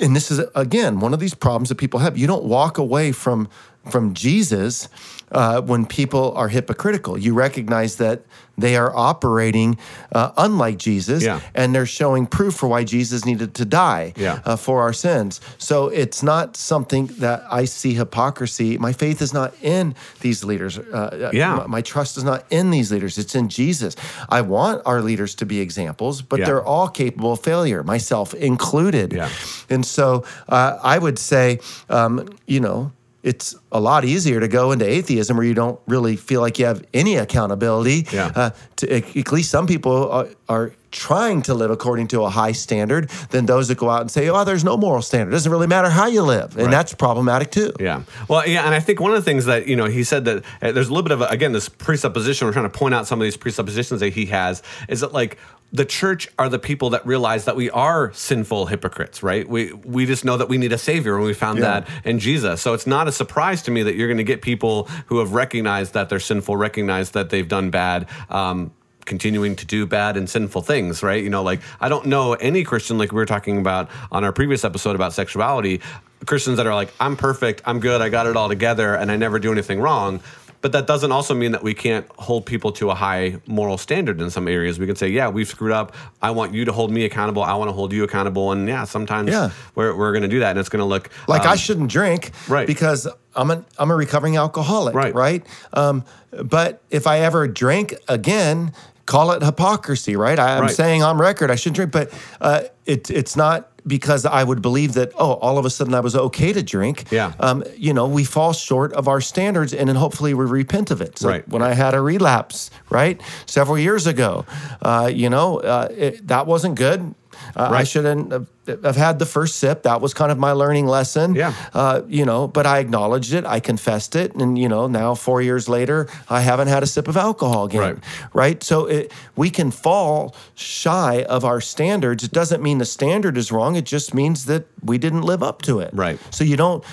and 0.00 0.14
this 0.14 0.30
is 0.30 0.40
again 0.54 1.00
one 1.00 1.14
of 1.14 1.20
these 1.20 1.34
problems 1.34 1.68
that 1.70 1.76
people 1.76 2.00
have. 2.00 2.18
You 2.18 2.26
don't 2.26 2.44
walk 2.44 2.76
away 2.78 3.12
from 3.12 3.48
from 3.90 4.14
Jesus 4.14 4.88
uh, 5.32 5.60
when 5.60 5.86
people 5.86 6.32
are 6.36 6.48
hypocritical. 6.48 7.18
You 7.18 7.34
recognize 7.34 7.96
that 7.96 8.22
they 8.58 8.76
are 8.76 8.94
operating 8.96 9.76
uh, 10.12 10.30
unlike 10.36 10.78
Jesus, 10.78 11.22
Yeah. 11.22 11.40
and 11.54 11.74
they're 11.74 11.84
showing 11.84 12.26
proof 12.26 12.54
for 12.54 12.68
why 12.68 12.84
Jesus 12.84 13.24
needed 13.26 13.52
to 13.54 13.64
die 13.64 14.12
Yeah. 14.16 14.38
uh, 14.44 14.56
for 14.56 14.80
our 14.82 14.92
sins. 14.94 15.40
So 15.58 15.88
it's 15.88 16.22
not 16.22 16.56
something 16.56 17.06
that 17.18 17.44
I 17.50 17.64
see 17.66 17.92
hypocrisy. 17.94 18.78
My 18.78 18.92
faith 18.92 19.20
is 19.20 19.34
not 19.34 19.52
in 19.62 19.94
these 20.20 20.42
leaders. 20.44 20.78
Uh, 20.78 21.30
Yeah. 21.34 21.56
my, 21.56 21.66
my 21.66 21.80
trust 21.82 22.16
is 22.16 22.24
not 22.24 22.44
in 22.50 22.70
these 22.70 22.90
leaders. 22.92 23.18
It's 23.18 23.34
in 23.34 23.48
Jesus. 23.48 23.96
I 24.28 24.40
want 24.42 24.80
our 24.86 25.02
leaders 25.02 25.34
to 25.36 25.44
be 25.44 25.60
examples, 25.60 26.22
but 26.22 26.38
Yeah. 26.38 26.46
they're 26.46 26.64
all 26.64 26.88
capable 26.88 27.32
of 27.32 27.40
failure, 27.40 27.82
myself 27.82 28.32
included. 28.32 29.12
Yeah. 29.12 29.28
And 29.68 29.84
so 29.84 30.24
uh, 30.48 30.78
I 30.82 30.98
would 30.98 31.18
say, 31.18 31.58
um, 31.90 32.28
you 32.46 32.60
know, 32.60 32.92
it's 33.26 33.56
a 33.72 33.80
lot 33.80 34.04
easier 34.04 34.38
to 34.38 34.46
go 34.48 34.70
into 34.70 34.88
atheism 34.88 35.36
where 35.36 35.44
you 35.44 35.52
don't 35.54 35.80
really 35.88 36.14
feel 36.16 36.40
like 36.40 36.60
you 36.60 36.66
have 36.66 36.84
any 36.94 37.16
accountability. 37.16 38.06
Yeah. 38.12 38.30
Uh, 38.34 38.50
to, 38.76 38.96
at 39.18 39.32
least 39.32 39.50
some 39.50 39.66
people 39.66 40.08
are, 40.10 40.28
are 40.48 40.72
trying 40.92 41.42
to 41.42 41.52
live 41.52 41.70
according 41.70 42.06
to 42.08 42.22
a 42.22 42.30
high 42.30 42.52
standard 42.52 43.10
than 43.30 43.44
those 43.46 43.66
that 43.68 43.78
go 43.78 43.90
out 43.90 44.00
and 44.00 44.10
say, 44.10 44.28
oh, 44.28 44.44
there's 44.44 44.62
no 44.64 44.76
moral 44.76 45.02
standard. 45.02 45.30
It 45.30 45.32
doesn't 45.32 45.50
really 45.52 45.66
matter 45.66 45.90
how 45.90 46.06
you 46.06 46.22
live. 46.22 46.56
And 46.56 46.66
Right. 46.66 46.70
that's 46.70 46.94
problematic 46.94 47.50
too. 47.50 47.72
Yeah. 47.80 48.02
Well, 48.28 48.46
yeah, 48.46 48.64
and 48.64 48.74
I 48.74 48.80
think 48.80 49.00
one 49.00 49.10
of 49.10 49.16
the 49.16 49.22
things 49.28 49.44
that 49.46 49.66
you 49.66 49.74
know 49.76 49.86
he 49.86 50.04
said 50.04 50.24
that 50.26 50.44
uh, 50.62 50.72
there's 50.72 50.86
a 50.88 50.90
little 50.90 51.02
bit 51.02 51.12
of 51.12 51.20
a, 51.22 51.26
again 51.26 51.52
this 51.52 51.68
presupposition. 51.68 52.46
We're 52.46 52.52
trying 52.52 52.70
to 52.70 52.78
point 52.78 52.94
out 52.94 53.06
some 53.08 53.20
of 53.20 53.24
these 53.24 53.36
presuppositions 53.36 54.00
that 54.00 54.12
he 54.14 54.26
has. 54.26 54.62
Is 54.88 55.00
that 55.00 55.12
like 55.12 55.36
the 55.76 55.84
church 55.84 56.28
are 56.38 56.48
the 56.48 56.58
people 56.58 56.88
that 56.90 57.06
realize 57.06 57.44
that 57.44 57.56
we 57.56 57.68
are 57.70 58.10
sinful 58.14 58.66
hypocrites, 58.66 59.22
right? 59.22 59.46
We 59.48 59.72
we 59.96 60.06
just 60.06 60.24
know 60.24 60.36
that 60.38 60.48
we 60.48 60.56
need 60.58 60.72
a 60.72 60.78
savior, 60.78 61.16
and 61.16 61.24
we 61.24 61.34
found 61.34 61.58
Yeah. 61.58 61.80
that 61.80 61.88
in 62.04 62.18
Jesus. 62.18 62.62
So 62.62 62.72
it's 62.72 62.86
not 62.86 63.08
a 63.08 63.12
surprise 63.12 63.62
to 63.64 63.70
me 63.70 63.82
that 63.82 63.94
you're 63.96 64.08
going 64.08 64.24
to 64.26 64.30
get 64.34 64.40
people 64.40 64.88
who 65.06 65.18
have 65.18 65.32
recognized 65.32 65.92
that 65.92 66.08
they're 66.08 66.26
sinful, 66.32 66.56
recognized 66.56 67.12
that 67.14 67.28
they've 67.30 67.48
done 67.48 67.70
bad. 67.70 68.06
Um, 68.30 68.72
continuing 69.04 69.54
to 69.54 69.64
do 69.64 69.86
bad 69.86 70.16
and 70.16 70.28
sinful 70.28 70.62
things, 70.62 71.00
right? 71.02 71.22
You 71.22 71.30
know, 71.30 71.44
like 71.44 71.60
I 71.80 71.88
don't 71.88 72.06
know 72.06 72.32
any 72.34 72.64
Christian, 72.64 72.98
like 72.98 73.12
we 73.12 73.16
were 73.16 73.26
talking 73.36 73.56
about 73.58 73.88
on 74.10 74.24
our 74.24 74.32
previous 74.32 74.64
episode 74.64 74.96
about 74.96 75.12
sexuality, 75.12 75.80
Christians 76.26 76.56
that 76.56 76.66
are 76.66 76.74
like, 76.74 76.92
I'm 76.98 77.16
perfect, 77.16 77.62
I'm 77.66 77.78
good, 77.78 78.00
I 78.00 78.08
got 78.08 78.26
it 78.26 78.36
all 78.36 78.48
together, 78.48 78.94
and 78.96 79.12
I 79.12 79.16
never 79.16 79.38
do 79.38 79.52
anything 79.52 79.78
wrong. 79.80 80.20
But 80.62 80.72
that 80.72 80.86
doesn't 80.86 81.12
also 81.12 81.34
mean 81.34 81.52
that 81.52 81.62
we 81.62 81.74
can't 81.74 82.06
hold 82.18 82.46
people 82.46 82.72
to 82.72 82.90
a 82.90 82.94
high 82.94 83.36
moral 83.46 83.78
standard 83.78 84.20
in 84.20 84.30
some 84.30 84.48
areas. 84.48 84.78
We 84.78 84.86
can 84.86 84.96
say, 84.96 85.08
yeah, 85.08 85.28
we've 85.28 85.46
screwed 85.48 85.72
up. 85.72 85.94
I 86.22 86.30
want 86.32 86.54
you 86.54 86.64
to 86.64 86.72
hold 86.72 86.90
me 86.90 87.04
accountable. 87.04 87.42
I 87.42 87.54
want 87.54 87.68
to 87.68 87.72
hold 87.72 87.92
you 87.92 88.04
accountable. 88.04 88.52
And 88.52 88.68
yeah, 88.68 88.84
sometimes 88.84 89.30
Yeah. 89.30 89.50
we're, 89.74 89.94
we're 89.96 90.12
going 90.12 90.22
to 90.22 90.28
do 90.28 90.40
that. 90.40 90.50
And 90.50 90.58
it's 90.58 90.68
going 90.68 90.80
to 90.80 90.86
look 90.86 91.10
Like 91.28 91.42
um, 91.42 91.48
I 91.52 91.56
shouldn't 91.56 91.90
drink, 91.90 92.32
right. 92.48 92.66
Because 92.66 93.06
I'm 93.34 93.50
a 93.50 93.64
I'm 93.78 93.90
a 93.90 93.94
recovering 93.94 94.36
alcoholic, 94.36 94.94
Right. 94.94 95.14
Right. 95.14 95.46
Um, 95.72 96.04
but 96.42 96.82
if 96.90 97.06
I 97.06 97.20
ever 97.20 97.46
drink 97.46 97.94
again, 98.08 98.72
call 99.04 99.30
it 99.32 99.42
hypocrisy, 99.42 100.16
right? 100.16 100.38
I, 100.38 100.56
I'm 100.56 100.62
Right. 100.62 100.74
saying 100.74 101.02
on 101.02 101.18
record 101.18 101.50
I 101.50 101.54
shouldn't 101.54 101.76
drink, 101.76 101.92
but 101.92 102.12
uh, 102.40 102.62
it, 102.86 103.10
it's 103.10 103.36
not 103.36 103.70
because 103.86 104.26
I 104.26 104.42
would 104.42 104.62
believe 104.62 104.94
that 104.94 105.12
oh, 105.16 105.34
all 105.34 105.58
of 105.58 105.64
a 105.64 105.70
sudden 105.70 105.94
I 105.94 106.00
was 106.00 106.16
okay 106.16 106.52
to 106.52 106.62
drink. 106.62 107.10
Yeah. 107.10 107.32
Um, 107.40 107.64
you 107.76 107.92
know, 107.92 108.06
we 108.06 108.24
fall 108.24 108.52
short 108.52 108.92
of 108.94 109.08
our 109.08 109.20
standards, 109.20 109.72
and 109.72 109.88
then 109.88 109.96
hopefully 109.96 110.34
we 110.34 110.44
repent 110.44 110.90
of 110.90 111.00
it. 111.00 111.18
So 111.18 111.28
Right. 111.28 111.48
When 111.48 111.62
I 111.62 111.74
had 111.74 111.94
a 111.94 112.00
relapse, 112.00 112.70
right, 112.90 113.20
several 113.46 113.78
years 113.78 114.06
ago, 114.06 114.44
uh, 114.82 115.10
you 115.12 115.30
know, 115.30 115.58
uh, 115.60 115.88
it, 115.90 116.26
that 116.28 116.46
wasn't 116.46 116.76
good. 116.76 117.14
Uh, 117.54 117.70
I 117.72 117.84
shouldn't 117.84 118.32
have, 118.32 118.48
have 118.66 118.96
had 118.96 119.18
the 119.18 119.26
first 119.26 119.56
sip. 119.56 119.82
That 119.82 120.00
was 120.00 120.14
kind 120.14 120.32
of 120.32 120.38
my 120.38 120.52
learning 120.52 120.86
lesson. 120.86 121.34
Yeah. 121.34 121.52
Uh, 121.72 122.02
you 122.08 122.24
know, 122.24 122.46
but 122.48 122.66
I 122.66 122.78
acknowledged 122.78 123.32
it. 123.32 123.44
I 123.46 123.60
confessed 123.60 124.16
it, 124.16 124.34
and 124.34 124.58
you 124.58 124.68
know, 124.68 124.86
now 124.86 125.14
four 125.14 125.42
years 125.42 125.68
later, 125.68 126.08
I 126.28 126.40
haven't 126.40 126.68
had 126.68 126.82
a 126.82 126.86
sip 126.86 127.08
of 127.08 127.16
alcohol 127.16 127.64
again. 127.64 127.80
Right. 127.80 127.98
Right. 128.32 128.62
So 128.62 128.86
it, 128.86 129.12
we 129.36 129.50
can 129.50 129.70
fall 129.70 130.34
shy 130.54 131.22
of 131.24 131.44
our 131.44 131.60
standards. 131.60 132.24
It 132.24 132.32
doesn't 132.32 132.62
mean 132.62 132.78
the 132.78 132.84
standard 132.84 133.36
is 133.36 133.52
wrong. 133.52 133.76
It 133.76 133.84
just 133.84 134.14
means 134.14 134.46
that 134.46 134.66
we 134.82 134.98
didn't 134.98 135.22
live 135.22 135.42
up 135.42 135.62
to 135.62 135.80
it. 135.80 135.90
Right. 135.92 136.18
So 136.30 136.44
you 136.44 136.56
don't. 136.56 136.84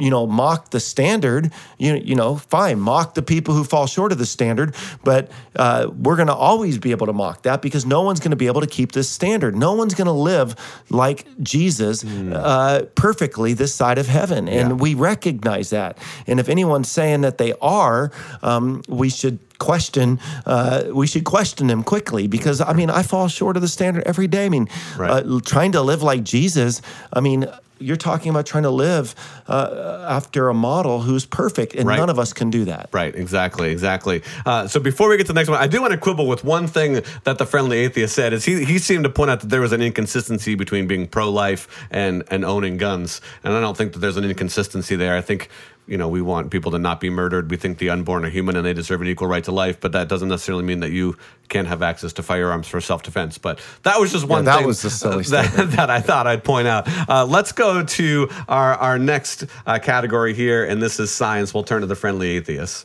You 0.00 0.10
know, 0.10 0.26
mock 0.26 0.70
the 0.70 0.80
standard. 0.80 1.52
You 1.78 1.94
you 1.94 2.14
know, 2.14 2.36
fine, 2.36 2.80
mock 2.80 3.14
the 3.14 3.22
people 3.22 3.54
who 3.54 3.64
fall 3.64 3.86
short 3.86 4.12
of 4.12 4.18
the 4.18 4.26
standard. 4.26 4.74
But 5.04 5.30
uh, 5.56 5.88
we're 5.96 6.16
going 6.16 6.28
to 6.28 6.34
always 6.34 6.78
be 6.78 6.90
able 6.90 7.06
to 7.06 7.12
mock 7.12 7.42
that 7.42 7.62
because 7.62 7.84
no 7.86 8.02
one's 8.02 8.20
going 8.20 8.30
to 8.30 8.36
be 8.36 8.46
able 8.46 8.60
to 8.60 8.66
keep 8.66 8.92
this 8.92 9.08
standard. 9.08 9.56
No 9.56 9.72
one's 9.74 9.94
going 9.94 10.06
to 10.06 10.12
live 10.12 10.54
like 10.90 11.26
Jesus 11.42 12.04
uh, 12.04 12.86
perfectly 12.94 13.52
this 13.54 13.74
side 13.74 13.98
of 13.98 14.06
heaven, 14.06 14.48
and 14.48 14.68
Yeah. 14.70 14.74
we 14.74 14.94
recognize 14.94 15.70
that. 15.70 15.98
And 16.26 16.38
if 16.40 16.48
anyone's 16.48 16.90
saying 16.90 17.22
that 17.22 17.38
they 17.38 17.52
are, 17.60 18.10
um, 18.42 18.82
we 18.88 19.08
should 19.10 19.38
question 19.58 20.18
uh, 20.46 20.84
we 20.92 21.06
should 21.06 21.24
question 21.24 21.66
them 21.66 21.82
quickly 21.82 22.26
because 22.28 22.60
i 22.60 22.72
mean 22.72 22.90
i 22.90 23.02
fall 23.02 23.28
short 23.28 23.56
of 23.56 23.62
the 23.62 23.68
standard 23.68 24.02
every 24.06 24.26
day 24.26 24.46
i 24.46 24.48
mean 24.48 24.68
Right. 24.96 25.10
uh, 25.10 25.40
trying 25.44 25.72
to 25.72 25.82
live 25.82 26.02
like 26.02 26.22
jesus 26.24 26.80
i 27.12 27.20
mean 27.20 27.46
you're 27.80 27.96
talking 27.96 28.30
about 28.30 28.44
trying 28.44 28.64
to 28.64 28.70
live 28.70 29.14
uh, 29.46 30.04
after 30.08 30.48
a 30.48 30.54
model 30.54 31.00
who's 31.02 31.24
perfect 31.24 31.74
and 31.76 31.86
Right. 31.86 31.96
none 31.96 32.10
of 32.10 32.18
us 32.18 32.32
can 32.32 32.50
do 32.50 32.64
that 32.64 32.88
Right, 32.92 33.14
exactly, 33.14 33.70
exactly. 33.70 34.22
Uh, 34.44 34.66
so 34.66 34.80
before 34.80 35.08
we 35.08 35.16
get 35.16 35.26
to 35.26 35.32
the 35.32 35.38
next 35.38 35.48
one, 35.48 35.60
I 35.62 35.68
do 35.68 35.80
want 35.80 35.92
to 35.92 35.98
quibble 35.98 36.26
with 36.26 36.42
one 36.42 36.66
thing 36.66 37.02
that 37.22 37.38
the 37.38 37.46
friendly 37.46 37.78
atheist 37.78 38.14
said. 38.16 38.32
Is 38.32 38.44
he 38.44 38.64
he 38.64 38.78
seemed 38.78 39.04
to 39.04 39.10
point 39.10 39.30
out 39.30 39.40
that 39.42 39.50
there 39.50 39.60
was 39.60 39.72
an 39.72 39.80
inconsistency 39.82 40.56
between 40.56 40.88
being 40.88 41.06
pro 41.06 41.30
life 41.30 41.68
and 41.92 42.24
and 42.32 42.44
owning 42.44 42.78
guns, 42.78 43.20
and 43.44 43.52
I 43.54 43.60
don't 43.60 43.76
think 43.76 43.92
that 43.92 44.00
there's 44.00 44.16
an 44.16 44.24
inconsistency 44.24 44.96
there. 44.96 45.16
I 45.16 45.20
think. 45.20 45.48
You 45.88 45.96
know, 45.96 46.06
we 46.06 46.20
want 46.20 46.50
people 46.50 46.70
to 46.72 46.78
not 46.78 47.00
be 47.00 47.08
murdered. 47.08 47.50
We 47.50 47.56
think 47.56 47.78
the 47.78 47.88
unborn 47.88 48.24
are 48.26 48.28
human 48.28 48.56
and 48.56 48.66
they 48.66 48.74
deserve 48.74 49.00
an 49.00 49.08
equal 49.08 49.26
right 49.26 49.42
to 49.44 49.52
life, 49.52 49.80
but 49.80 49.92
that 49.92 50.06
doesn't 50.06 50.28
necessarily 50.28 50.62
mean 50.62 50.80
that 50.80 50.90
you 50.90 51.16
can't 51.48 51.66
have 51.66 51.82
access 51.82 52.12
to 52.14 52.22
firearms 52.22 52.68
for 52.68 52.78
self-defense. 52.78 53.38
But 53.38 53.58
that 53.84 53.98
was 53.98 54.12
just 54.12 54.26
one 54.26 54.44
that 54.44 54.58
thing 54.58 54.66
was 54.66 54.84
a 54.84 54.90
silly 54.90 55.22
that, 55.30 55.70
that 55.70 55.88
I 55.88 56.02
thought 56.02 56.26
I'd 56.26 56.44
point 56.44 56.68
out. 56.68 56.86
Uh, 57.08 57.24
let's 57.24 57.52
go 57.52 57.82
to 57.82 58.28
our 58.48 58.74
our 58.74 58.98
next 58.98 59.46
uh, 59.66 59.78
category 59.78 60.34
here, 60.34 60.64
and 60.64 60.82
this 60.82 61.00
is 61.00 61.10
science. 61.10 61.54
We'll 61.54 61.64
turn 61.64 61.80
to 61.80 61.86
the 61.86 61.96
friendly 61.96 62.36
atheists. 62.36 62.84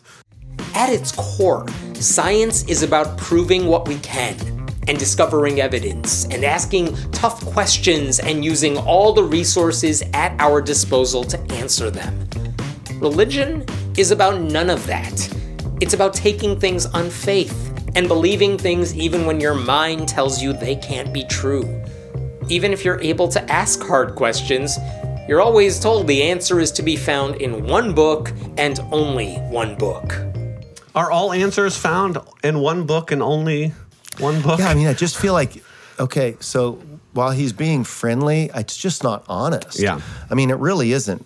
At 0.73 0.89
its 0.89 1.11
core, 1.11 1.67
science 1.95 2.63
is 2.69 2.83
about 2.83 3.17
proving 3.17 3.67
what 3.67 3.87
we 3.87 3.99
can 3.99 4.35
and 4.87 4.97
discovering 4.97 5.59
evidence 5.59 6.25
and 6.25 6.43
asking 6.43 6.95
tough 7.11 7.43
questions 7.45 8.19
and 8.19 8.43
using 8.43 8.77
all 8.77 9.13
the 9.13 9.23
resources 9.23 10.03
at 10.13 10.35
our 10.39 10.61
disposal 10.61 11.23
to 11.25 11.39
answer 11.53 11.89
them. 11.89 12.27
Religion 13.03 13.65
is 13.97 14.11
about 14.11 14.39
none 14.39 14.69
of 14.69 14.87
that. 14.87 15.11
It's 15.81 15.93
about 15.93 16.13
taking 16.13 16.57
things 16.57 16.85
on 16.85 17.09
faith 17.09 17.53
and 17.95 18.07
believing 18.07 18.57
things 18.57 18.95
even 18.95 19.25
when 19.25 19.41
your 19.41 19.53
mind 19.55 20.07
tells 20.07 20.41
you 20.41 20.53
they 20.53 20.77
can't 20.77 21.13
be 21.13 21.25
true. 21.25 21.63
Even 22.47 22.71
if 22.71 22.85
you're 22.85 23.01
able 23.01 23.27
to 23.27 23.51
ask 23.51 23.81
hard 23.83 24.15
questions, 24.15 24.77
you're 25.27 25.41
always 25.41 25.81
told 25.81 26.07
the 26.07 26.23
answer 26.23 26.61
is 26.61 26.71
to 26.71 26.81
be 26.81 26.95
found 26.95 27.35
in 27.41 27.67
one 27.67 27.93
book 27.93 28.31
and 28.57 28.79
only 28.93 29.35
one 29.51 29.75
book. 29.75 30.15
Are 30.95 31.11
all 31.11 31.33
answers 31.33 31.75
found 31.75 32.17
in 32.41 32.59
one 32.59 32.85
book 32.85 33.11
and 33.11 33.21
only 33.21 33.73
one 34.19 34.41
book? 34.41 34.59
yeah 34.59 34.69
i 34.69 34.75
mean 34.75 34.85
i 34.87 34.93
just 34.93 35.17
feel 35.17 35.33
like 35.33 35.61
okay 35.99 36.37
so 36.39 36.73
while 37.13 37.31
he's 37.31 37.51
being 37.51 37.83
friendly 37.83 38.51
it's 38.53 38.77
just 38.77 39.03
not 39.03 39.25
honest 39.27 39.79
Yeah. 39.79 39.99
i 40.29 40.35
mean 40.35 40.51
it 40.51 40.57
really 40.59 40.91
isn't 40.91 41.25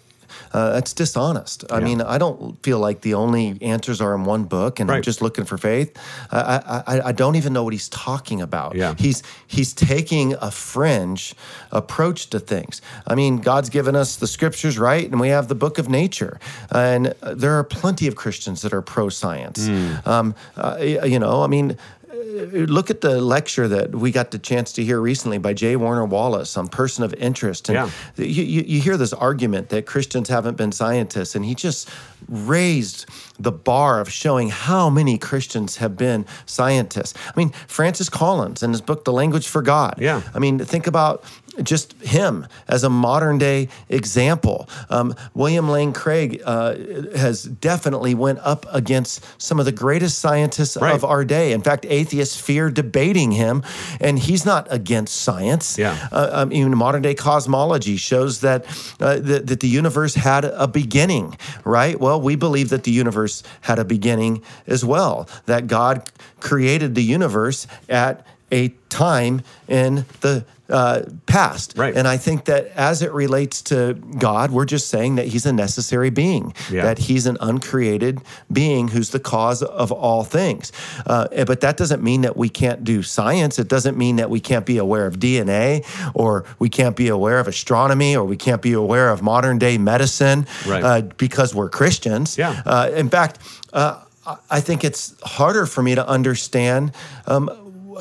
uh, 0.57 0.73
that's 0.73 0.91
dishonest. 0.91 1.71
I 1.71 1.79
mean, 1.79 2.01
I 2.01 2.17
don't 2.17 2.61
feel 2.63 2.79
like 2.79 3.01
the 3.01 3.13
only 3.13 3.57
answers 3.61 4.01
are 4.01 4.15
in 4.15 4.25
one 4.25 4.45
book, 4.45 4.79
and 4.79 4.89
I'm 4.89 5.03
just 5.03 5.21
looking 5.21 5.45
for 5.45 5.55
faith. 5.55 5.95
I, 6.31 6.83
I, 6.87 7.01
I, 7.09 7.11
don't 7.11 7.35
even 7.35 7.53
know 7.53 7.63
what 7.63 7.73
he's 7.73 7.89
talking 7.89 8.41
about. 8.41 8.75
Yeah. 8.75 8.95
He's 8.97 9.21
he's 9.45 9.71
taking 9.73 10.33
a 10.41 10.49
fringe 10.49 11.35
approach 11.71 12.31
to 12.31 12.39
things. 12.39 12.81
I 13.05 13.13
mean, 13.13 13.37
God's 13.37 13.69
given 13.69 13.95
us 13.95 14.15
the 14.15 14.25
scriptures, 14.25 14.79
right? 14.79 15.05
And 15.05 15.19
we 15.19 15.29
have 15.29 15.47
the 15.47 15.55
book 15.55 15.77
of 15.77 15.89
nature. 15.89 16.39
And 16.71 17.13
uh, 17.21 17.35
there 17.35 17.53
are 17.59 17.63
plenty 17.63 18.07
of 18.07 18.15
Christians 18.15 18.63
that 18.63 18.73
are 18.73 18.81
pro 18.81 19.09
science. 19.09 19.67
Um, 20.05 20.33
uh, 20.55 20.77
you 20.81 21.19
know, 21.19 21.43
I 21.43 21.47
mean, 21.47 21.71
uh, 21.71 21.75
Uh, 22.09 22.15
look 22.15 22.89
at 22.89 23.01
the 23.01 23.19
lecture 23.21 23.67
that 23.67 23.93
we 23.93 24.11
got 24.11 24.31
the 24.31 24.39
chance 24.39 24.71
to 24.73 24.83
hear 24.83 24.99
recently 25.01 25.37
by 25.37 25.53
J. 25.53 25.75
Warner 25.75 26.05
Wallace 26.05 26.55
on 26.55 26.69
person 26.69 27.03
of 27.03 27.13
interest. 27.15 27.67
And 27.67 27.75
Yeah. 27.75 27.89
you, 28.15 28.43
you, 28.43 28.61
you 28.65 28.81
hear 28.81 28.95
this 28.95 29.11
argument 29.11 29.69
that 29.69 29.85
Christians 29.85 30.29
haven't 30.29 30.55
been 30.55 30.71
scientists, 30.71 31.35
and 31.35 31.43
he 31.43 31.53
just 31.53 31.89
raised 32.29 33.05
the 33.39 33.51
bar 33.51 33.99
of 33.99 34.09
showing 34.11 34.49
how 34.49 34.89
many 34.89 35.17
Christians 35.17 35.77
have 35.77 35.97
been 35.97 36.25
scientists. 36.45 37.13
I 37.27 37.33
mean, 37.37 37.49
Francis 37.67 38.09
Collins 38.09 38.63
in 38.63 38.71
his 38.71 38.81
book, 38.81 39.03
The 39.03 39.13
Language 39.13 39.47
for 39.47 39.61
God. 39.61 39.95
Yeah. 39.99 40.21
I 40.33 40.39
mean, 40.39 40.59
think 40.59 40.87
about 40.87 41.23
just 41.63 41.93
him 42.01 42.45
as 42.67 42.83
a 42.83 42.89
modern 42.89 43.37
day 43.37 43.69
example. 43.89 44.69
Um, 44.89 45.15
William 45.33 45.69
Lane 45.69 45.93
Craig 45.93 46.41
uh, 46.45 46.75
has 47.15 47.43
definitely 47.43 48.13
went 48.15 48.39
up 48.39 48.65
against 48.73 49.25
some 49.41 49.59
of 49.59 49.65
the 49.65 49.71
greatest 49.71 50.19
scientists 50.19 50.77
Right. 50.77 50.93
of 50.95 51.03
our 51.03 51.25
day. 51.25 51.51
In 51.53 51.61
fact, 51.61 51.85
atheists 51.89 52.39
fear 52.39 52.69
debating 52.69 53.31
him, 53.31 53.63
and 53.99 54.19
he's 54.19 54.45
not 54.45 54.67
against 54.69 55.15
science. 55.15 55.77
Yeah. 55.77 56.07
Uh, 56.11 56.29
I 56.33 56.45
mean, 56.45 56.75
modern 56.77 57.01
day 57.01 57.15
cosmology 57.15 57.97
shows 57.97 58.41
that, 58.41 58.65
uh, 58.99 59.15
that 59.19 59.47
that 59.47 59.59
the 59.61 59.67
universe 59.67 60.13
had 60.15 60.45
a 60.45 60.67
beginning, 60.67 61.35
right? 61.63 61.99
Well, 61.99 62.21
we 62.21 62.35
believe 62.35 62.69
that 62.69 62.83
the 62.83 62.91
universe 62.91 63.43
had 63.61 63.79
a 63.79 63.85
beginning 63.85 64.41
as 64.67 64.83
well. 64.85 65.27
That 65.45 65.67
God 65.67 66.09
created 66.39 66.93
the 66.95 67.03
universe 67.03 67.65
at 67.89 68.25
a 68.51 68.69
time 68.89 69.41
in 69.67 70.05
the 70.21 70.45
uh, 70.69 71.03
past. 71.27 71.73
Right. 71.77 71.95
And 71.95 72.05
I 72.09 72.17
think 72.17 72.43
that 72.45 72.67
as 72.75 73.01
it 73.01 73.13
relates 73.13 73.61
to 73.63 73.93
God, 73.93 74.51
we're 74.51 74.65
just 74.65 74.89
saying 74.89 75.15
that 75.15 75.27
He's 75.27 75.45
a 75.45 75.53
necessary 75.53 76.09
being, 76.09 76.53
Yeah. 76.69 76.83
that 76.83 76.97
He's 76.97 77.25
an 77.25 77.37
uncreated 77.39 78.19
being 78.51 78.89
who's 78.89 79.11
the 79.11 79.19
cause 79.19 79.63
of 79.63 79.93
all 79.93 80.25
things. 80.25 80.73
Uh, 81.05 81.27
but 81.45 81.61
that 81.61 81.77
doesn't 81.77 82.03
mean 82.03 82.21
that 82.21 82.35
we 82.35 82.49
can't 82.49 82.83
do 82.83 83.01
science. 83.01 83.59
It 83.59 83.69
doesn't 83.69 83.97
mean 83.97 84.17
that 84.17 84.29
we 84.29 84.41
can't 84.41 84.65
be 84.65 84.77
aware 84.77 85.05
of 85.05 85.19
DNA 85.19 85.85
or 86.13 86.43
we 86.59 86.67
can't 86.67 86.97
be 86.97 87.07
aware 87.07 87.39
of 87.39 87.47
astronomy 87.47 88.17
or 88.17 88.25
we 88.25 88.35
can't 88.35 88.61
be 88.61 88.73
aware 88.73 89.09
of 89.09 89.21
modern 89.21 89.57
day 89.59 89.77
medicine 89.77 90.45
Right. 90.67 90.83
uh, 90.83 91.01
because 91.17 91.55
we're 91.55 91.69
Christians. 91.69 92.37
Yeah. 92.37 92.61
Uh, 92.65 92.89
in 92.93 93.09
fact, 93.09 93.39
uh, 93.71 94.01
I- 94.25 94.35
I 94.51 94.59
think 94.59 94.83
it's 94.83 95.15
harder 95.23 95.65
for 95.65 95.81
me 95.81 95.95
to 95.95 96.05
understand 96.05 96.91
um, 97.25 97.49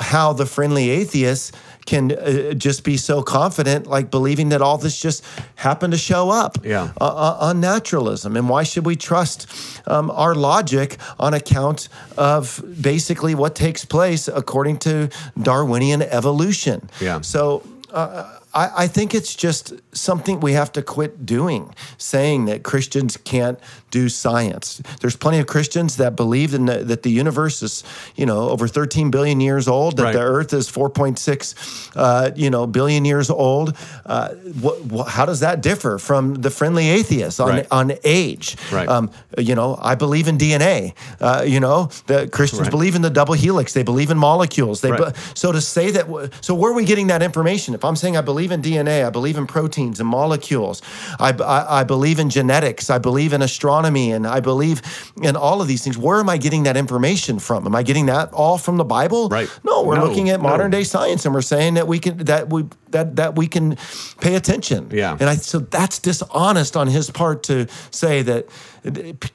how 0.00 0.32
the 0.32 0.46
friendly 0.46 0.90
atheists 0.90 1.52
can 1.87 2.11
uh, 2.12 2.52
just 2.54 2.82
be 2.82 2.96
so 2.96 3.22
confident, 3.22 3.87
like 3.87 4.11
believing 4.11 4.48
that 4.48 4.61
all 4.61 4.76
this 4.76 5.00
just 5.00 5.22
happened 5.54 5.92
to 5.92 5.98
show 5.98 6.30
up 6.30 6.59
Yeah. 6.64 6.90
uh, 7.00 7.04
uh, 7.04 7.37
on 7.48 7.61
naturalism. 7.61 8.37
And 8.37 8.48
why 8.48 8.64
should 8.64 8.85
we 8.85 8.96
trust 8.96 9.46
um, 9.87 10.11
our 10.11 10.35
logic 10.35 10.96
on 11.18 11.32
account 11.32 11.88
of 12.16 12.61
basically 12.80 13.35
what 13.37 13.54
takes 13.54 13.85
place 13.85 14.26
according 14.26 14.78
to 14.78 15.09
Darwinian 15.40 16.02
evolution? 16.02 16.90
Yeah. 17.00 17.20
So 17.20 17.62
uh, 17.92 18.38
I, 18.56 18.84
I 18.84 18.86
think 18.88 19.14
it's 19.14 19.34
just 19.36 19.74
something 19.92 20.40
we 20.40 20.54
have 20.54 20.72
to 20.72 20.82
quit 20.82 21.26
doing, 21.26 21.74
saying 21.98 22.46
that 22.46 22.62
Christians 22.62 23.16
can't 23.18 23.58
do 23.90 24.08
science. 24.08 24.80
There's 25.00 25.16
plenty 25.16 25.38
of 25.38 25.46
Christians 25.46 25.96
that 25.98 26.16
believe 26.16 26.54
in 26.54 26.66
the, 26.66 26.78
that 26.84 27.02
the 27.02 27.10
universe 27.10 27.62
is, 27.62 27.84
you 28.16 28.24
know, 28.26 28.48
over 28.48 28.66
13 28.66 29.10
billion 29.10 29.40
years 29.40 29.68
old, 29.68 29.96
that 29.98 30.04
Right. 30.04 30.12
the 30.14 30.20
Earth 30.20 30.52
is 30.54 30.68
4.6, 30.70 31.90
uh, 31.96 32.30
you 32.34 32.50
know, 32.50 32.66
billion 32.66 33.04
years 33.04 33.28
old. 33.30 33.76
Uh, 34.06 34.30
what, 34.60 34.82
what, 34.86 35.08
how 35.08 35.24
does 35.26 35.40
that 35.40 35.60
differ 35.60 35.98
from 35.98 36.34
the 36.36 36.50
friendly 36.50 36.88
atheists 36.88 37.40
on 37.40 37.48
Right. 37.48 37.66
on 37.70 37.92
age? 38.04 38.56
Right. 38.72 38.88
Um, 38.88 39.10
you 39.38 39.54
know, 39.54 39.78
I 39.80 39.94
believe 39.96 40.28
in 40.28 40.38
DNA. 40.38 40.94
Uh, 41.20 41.44
you 41.46 41.60
know, 41.60 41.90
the 42.06 42.28
Christians 42.28 42.62
Right. 42.62 42.70
believe 42.70 42.94
in 42.94 43.02
the 43.02 43.10
double 43.10 43.34
helix. 43.34 43.72
They 43.74 43.82
believe 43.82 44.10
in 44.10 44.18
molecules. 44.18 44.80
They 44.80 44.92
be- 44.92 45.04
so 45.34 45.52
to 45.52 45.60
say 45.60 45.90
that, 45.92 46.06
so 46.40 46.54
where 46.54 46.70
are 46.72 46.74
we 46.74 46.84
getting 46.84 47.08
that 47.08 47.22
information? 47.22 47.74
If 47.74 47.84
I'm 47.84 47.96
saying 47.96 48.16
I 48.16 48.22
believe 48.22 48.45
believe 48.46 48.64
in 48.64 48.87
DNA. 48.87 49.04
I 49.04 49.11
believe 49.11 49.37
in 49.37 49.46
proteins 49.46 50.00
and 50.00 50.09
molecules. 50.09 50.82
I, 51.18 51.32
I, 51.32 51.80
I 51.80 51.85
believe 51.85 52.18
in 52.18 52.30
genetics. 52.30 52.90
I 52.90 52.98
believe 52.98 53.32
in 53.32 53.42
astronomy, 53.42 54.12
and 54.12 54.26
I 54.26 54.40
believe 54.40 54.82
in 55.22 55.37
all 55.37 55.61
of 55.61 55.68
these 55.68 55.82
things. 55.82 55.98
Where 55.98 56.20
am 56.20 56.28
I 56.28 56.37
getting 56.37 56.64
that 56.64 56.76
information 56.76 57.38
from? 57.38 57.66
Am 57.66 57.74
I 57.74 57.82
getting 57.82 58.06
that 58.06 58.32
all 58.32 58.59
from 58.59 58.76
the 58.76 58.85
Bible? 58.85 59.28
Right. 59.28 59.48
No, 59.64 59.82
we're 59.82 59.96
No, 59.96 60.06
looking 60.06 60.30
at 60.30 60.40
no. 60.40 60.48
modern 60.48 60.70
day 60.70 60.85
science, 60.85 61.24
and 61.24 61.35
we're 61.35 61.42
saying 61.42 61.74
that 61.74 61.87
we 61.88 61.98
can 61.98 62.18
that 62.18 62.50
we 62.50 62.66
that 62.90 63.16
that 63.16 63.37
we 63.37 63.46
can 63.48 63.76
pay 64.20 64.37
attention. 64.37 64.90
Yeah. 64.92 65.16
And 65.18 65.28
I 65.28 65.37
so 65.37 65.59
that's 65.59 65.98
dishonest 65.98 66.76
on 66.76 66.87
his 66.87 67.11
part 67.11 67.42
to 67.44 67.66
say 67.90 68.22
that 68.22 68.46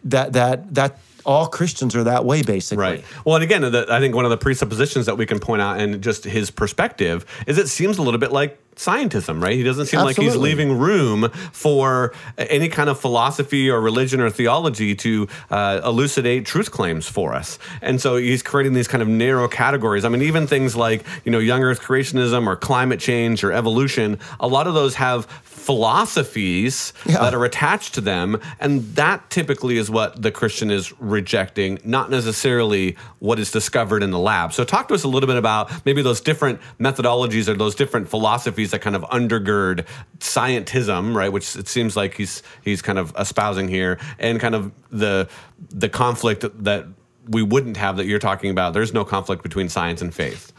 that 0.04 0.34
that 0.34 0.74
that 0.74 1.00
all 1.24 1.48
Christians 1.48 1.96
are 1.96 2.04
that 2.06 2.26
way, 2.26 2.42
basically. 2.42 2.82
Right. 2.82 3.06
Well, 3.26 3.36
and 3.36 3.44
again, 3.44 3.62
the, 3.62 3.86
I 3.90 4.00
think 4.00 4.16
one 4.16 4.26
of 4.26 4.32
the 4.32 4.38
presuppositions 4.38 5.06
that 5.06 5.18
we 5.18 5.26
can 5.26 5.40
point 5.40 5.62
out 5.62 5.80
and 5.80 6.02
just 6.02 6.24
his 6.24 6.50
perspective 6.52 7.26
is 7.46 7.58
it 7.58 7.68
seems 7.68 7.98
a 8.00 8.02
little 8.02 8.20
bit 8.20 8.32
like 8.32 8.58
scientism, 8.76 9.42
right? 9.44 9.56
He 9.56 9.64
doesn't 9.64 9.88
seem 9.88 10.02
like 10.02 10.18
he's 10.18 10.36
leaving 10.36 10.78
room 10.78 11.30
for 11.52 12.14
any 12.38 12.70
kind 12.70 12.90
of 12.90 13.00
philosophy 13.00 13.70
or 13.70 13.80
religion 13.82 14.22
or 14.22 14.30
theology 14.30 14.96
to 14.96 15.28
uh, 15.50 15.82
elucidate 15.84 16.46
truth 16.46 16.72
claims 16.72 17.08
for 17.08 17.34
us. 17.34 17.60
And 17.82 18.02
so 18.02 18.16
he's 18.16 18.42
creating 18.42 18.74
these 18.74 18.88
kind 18.88 19.02
of 19.02 19.08
narrow 19.08 19.48
categories. 19.48 20.06
I 20.06 20.10
mean, 20.10 20.22
even 20.22 20.48
things 20.48 20.76
like, 20.76 21.06
you 21.26 21.32
know, 21.32 21.40
young 21.40 21.64
earth 21.64 21.82
creationism 21.82 22.48
or 22.48 22.56
climate 22.56 23.00
change 23.00 23.44
or 23.44 23.52
evolution, 23.52 24.20
a 24.40 24.48
lot 24.48 24.68
of 24.68 24.74
those 24.74 24.96
have 24.96 25.26
philosophies 25.62 26.94
Yeah. 27.06 27.20
that 27.20 27.34
are 27.34 27.46
attached 27.46 27.94
to 27.96 28.02
them. 28.02 28.40
And 28.60 28.96
that 28.96 29.30
typically 29.30 29.78
is 29.78 29.90
what 29.90 30.22
the 30.22 30.32
Christian 30.32 30.72
is 30.72 30.94
rejecting, 31.00 31.80
not 31.84 32.10
necessarily 32.10 32.96
what 33.20 33.40
is 33.40 33.52
discovered 33.52 34.04
in 34.04 34.12
the 34.12 34.20
lab. 34.20 34.54
So, 34.54 34.64
talk 34.64 34.88
to 34.90 34.94
us 34.94 35.04
a 35.04 35.08
little 35.08 35.28
bit 35.28 35.38
about 35.38 35.72
maybe 35.86 36.02
those 36.02 36.22
different 36.22 36.60
methodologies 36.80 37.48
or 37.48 37.54
those 37.56 37.76
different 37.76 38.10
philosophies 38.10 38.72
that 38.72 38.80
kind 38.82 38.96
of 38.96 39.04
undergird 39.04 39.86
scientism, 40.20 41.16
right? 41.16 41.32
Which 41.32 41.56
it 41.56 41.68
seems 41.68 41.96
like 41.96 42.16
he's 42.16 42.42
he's 42.64 42.82
kind 42.82 42.98
of 43.00 43.14
espousing 43.18 43.68
here, 43.68 44.00
and 44.20 44.40
kind 44.40 44.56
of 44.56 44.72
the 44.90 45.28
the 45.70 45.90
conflict 45.90 46.46
that 46.64 46.86
we 47.30 47.44
wouldn't 47.44 47.78
have 47.78 47.98
that 47.98 48.06
you're 48.08 48.20
talking 48.20 48.50
about. 48.50 48.74
There's 48.74 48.94
no 48.94 49.06
conflict 49.06 49.44
between 49.44 49.70
science 49.70 50.02
and 50.02 50.14
faith. 50.14 50.52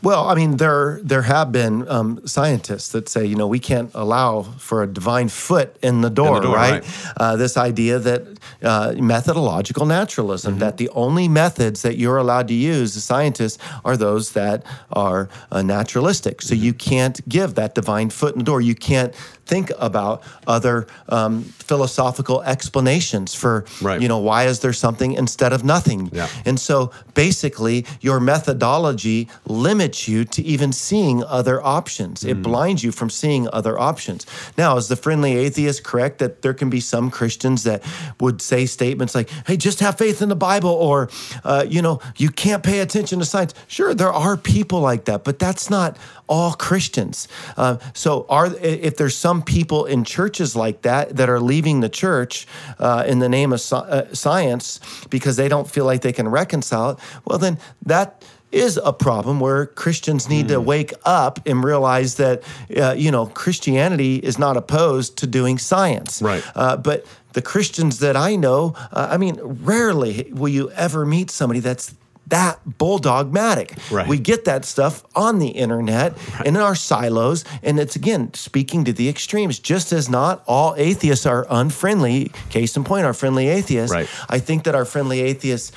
Well, 0.00 0.28
I 0.28 0.34
mean, 0.36 0.58
there 0.58 1.00
there 1.02 1.22
have 1.22 1.50
been 1.50 1.88
um, 1.88 2.24
scientists 2.24 2.90
that 2.90 3.08
say, 3.08 3.26
you 3.26 3.34
know, 3.34 3.48
we 3.48 3.58
can't 3.58 3.90
allow 3.94 4.42
for 4.42 4.82
a 4.82 4.86
divine 4.86 5.28
foot 5.28 5.76
in 5.82 6.02
the 6.02 6.10
door, 6.10 6.40
door, 6.40 6.54
right? 6.54 6.82
right. 6.84 7.12
Uh, 7.16 7.36
this 7.36 7.56
idea 7.56 7.98
that 7.98 8.38
uh, 8.62 8.94
methodological 8.96 9.86
naturalism, 9.86 10.58
that 10.58 10.76
the 10.76 10.88
only 10.90 11.26
methods 11.26 11.82
that 11.82 11.96
you're 11.96 12.16
allowed 12.16 12.46
to 12.48 12.54
use 12.54 12.96
as 12.96 13.02
scientists 13.04 13.58
are 13.84 13.96
those 13.96 14.32
that 14.32 14.64
are 14.92 15.28
uh, 15.50 15.62
naturalistic. 15.62 16.42
So 16.42 16.54
you 16.54 16.72
can't 16.72 17.26
give 17.28 17.54
that 17.54 17.74
divine 17.74 18.10
foot 18.10 18.34
in 18.34 18.38
the 18.38 18.44
door. 18.44 18.60
You 18.60 18.76
can't 18.76 19.12
think 19.48 19.72
about 19.78 20.22
other 20.46 20.86
um, 21.08 21.42
philosophical 21.42 22.42
explanations 22.42 23.34
for, 23.34 23.64
Right. 23.82 24.00
you 24.02 24.08
know, 24.08 24.18
why 24.18 24.44
is 24.46 24.60
there 24.60 24.72
something 24.72 25.12
instead 25.14 25.52
of 25.52 25.64
nothing? 25.64 26.10
Yeah. 26.12 26.28
And 26.44 26.60
so 26.60 26.90
basically, 27.14 27.84
your 28.00 28.20
methodology 28.20 29.28
limits 29.46 30.06
you 30.08 30.24
to 30.24 30.42
even 30.42 30.72
seeing 30.72 31.24
other 31.24 31.64
options. 31.64 32.22
Mm. 32.22 32.30
It 32.30 32.42
blinds 32.42 32.84
you 32.84 32.92
from 32.92 33.10
seeing 33.10 33.48
other 33.52 33.78
options. 33.78 34.26
Now, 34.56 34.76
is 34.76 34.88
the 34.88 34.96
friendly 34.96 35.36
atheist 35.36 35.82
correct 35.84 36.18
that 36.18 36.42
there 36.42 36.54
can 36.54 36.70
be 36.70 36.80
some 36.80 37.10
Christians 37.10 37.62
that 37.64 37.82
would 38.20 38.42
say 38.42 38.66
statements 38.66 39.14
like, 39.14 39.30
hey, 39.46 39.56
just 39.56 39.80
have 39.80 39.96
faith 39.98 40.22
in 40.22 40.28
the 40.28 40.36
Bible, 40.36 40.70
or, 40.70 41.08
uh, 41.44 41.64
you 41.68 41.80
know, 41.82 42.00
you 42.16 42.28
can't 42.30 42.62
pay 42.62 42.80
attention 42.80 43.18
to 43.18 43.24
science? 43.24 43.54
Sure, 43.66 43.94
there 43.94 44.12
are 44.12 44.36
people 44.36 44.80
like 44.80 45.04
that, 45.06 45.24
but 45.24 45.38
that's 45.38 45.70
not 45.70 45.96
all 46.28 46.52
Christians. 46.52 47.28
Uh, 47.56 47.78
so, 47.94 48.26
are 48.28 48.46
if 48.62 48.96
there's 48.96 49.16
some 49.16 49.37
people 49.42 49.84
in 49.86 50.04
churches 50.04 50.54
like 50.56 50.82
that 50.82 51.16
that 51.16 51.28
are 51.28 51.40
leaving 51.40 51.80
the 51.80 51.88
church 51.88 52.46
uh, 52.78 53.04
in 53.06 53.18
the 53.18 53.28
name 53.28 53.52
of 53.52 53.60
sci- 53.60 53.76
uh, 53.76 54.12
science 54.14 54.80
because 55.10 55.36
they 55.36 55.48
don't 55.48 55.70
feel 55.70 55.84
like 55.84 56.02
they 56.02 56.12
can 56.12 56.28
reconcile 56.28 56.90
it, 56.90 56.98
well, 57.24 57.38
then 57.38 57.58
that 57.86 58.24
is 58.50 58.80
a 58.82 58.92
problem 58.92 59.40
where 59.40 59.66
Christians 59.66 60.26
need 60.28 60.46
Hmm. 60.46 60.52
to 60.54 60.60
wake 60.60 60.94
up 61.04 61.38
and 61.46 61.62
realize 61.62 62.14
that 62.14 62.42
uh, 62.76 62.94
you 62.96 63.10
know 63.10 63.26
Christianity 63.26 64.16
is 64.16 64.38
not 64.38 64.56
opposed 64.56 65.18
to 65.18 65.26
doing 65.26 65.58
science. 65.58 66.22
Right. 66.22 66.42
Uh, 66.54 66.76
but 66.78 67.04
the 67.34 67.42
Christians 67.42 67.98
that 67.98 68.16
I 68.16 68.36
know, 68.36 68.74
uh, 68.90 69.08
I 69.10 69.18
mean, 69.18 69.38
rarely 69.42 70.30
will 70.32 70.48
you 70.48 70.70
ever 70.70 71.04
meet 71.04 71.30
somebody 71.30 71.60
that's 71.60 71.94
that 72.28 72.60
bulldogmatic. 72.78 73.78
Right. 73.90 74.06
We 74.08 74.18
get 74.18 74.44
that 74.44 74.64
stuff 74.64 75.04
on 75.14 75.38
the 75.38 75.48
internet 75.48 76.16
and 76.38 76.48
in 76.48 76.56
our 76.56 76.74
silos, 76.74 77.44
and 77.62 77.78
it's 77.78 77.96
again 77.96 78.32
speaking 78.34 78.84
to 78.84 78.92
the 78.92 79.08
extremes. 79.08 79.58
Just 79.58 79.92
as 79.92 80.08
not 80.08 80.42
all 80.46 80.74
atheists 80.76 81.26
are 81.26 81.46
unfriendly. 81.48 82.30
Case 82.50 82.76
in 82.76 82.84
point, 82.84 83.06
our 83.06 83.14
friendly 83.14 83.48
atheists. 83.48 83.94
Right. 83.94 84.08
I 84.28 84.38
think 84.38 84.64
that 84.64 84.74
our 84.74 84.84
friendly 84.84 85.20
atheists 85.20 85.72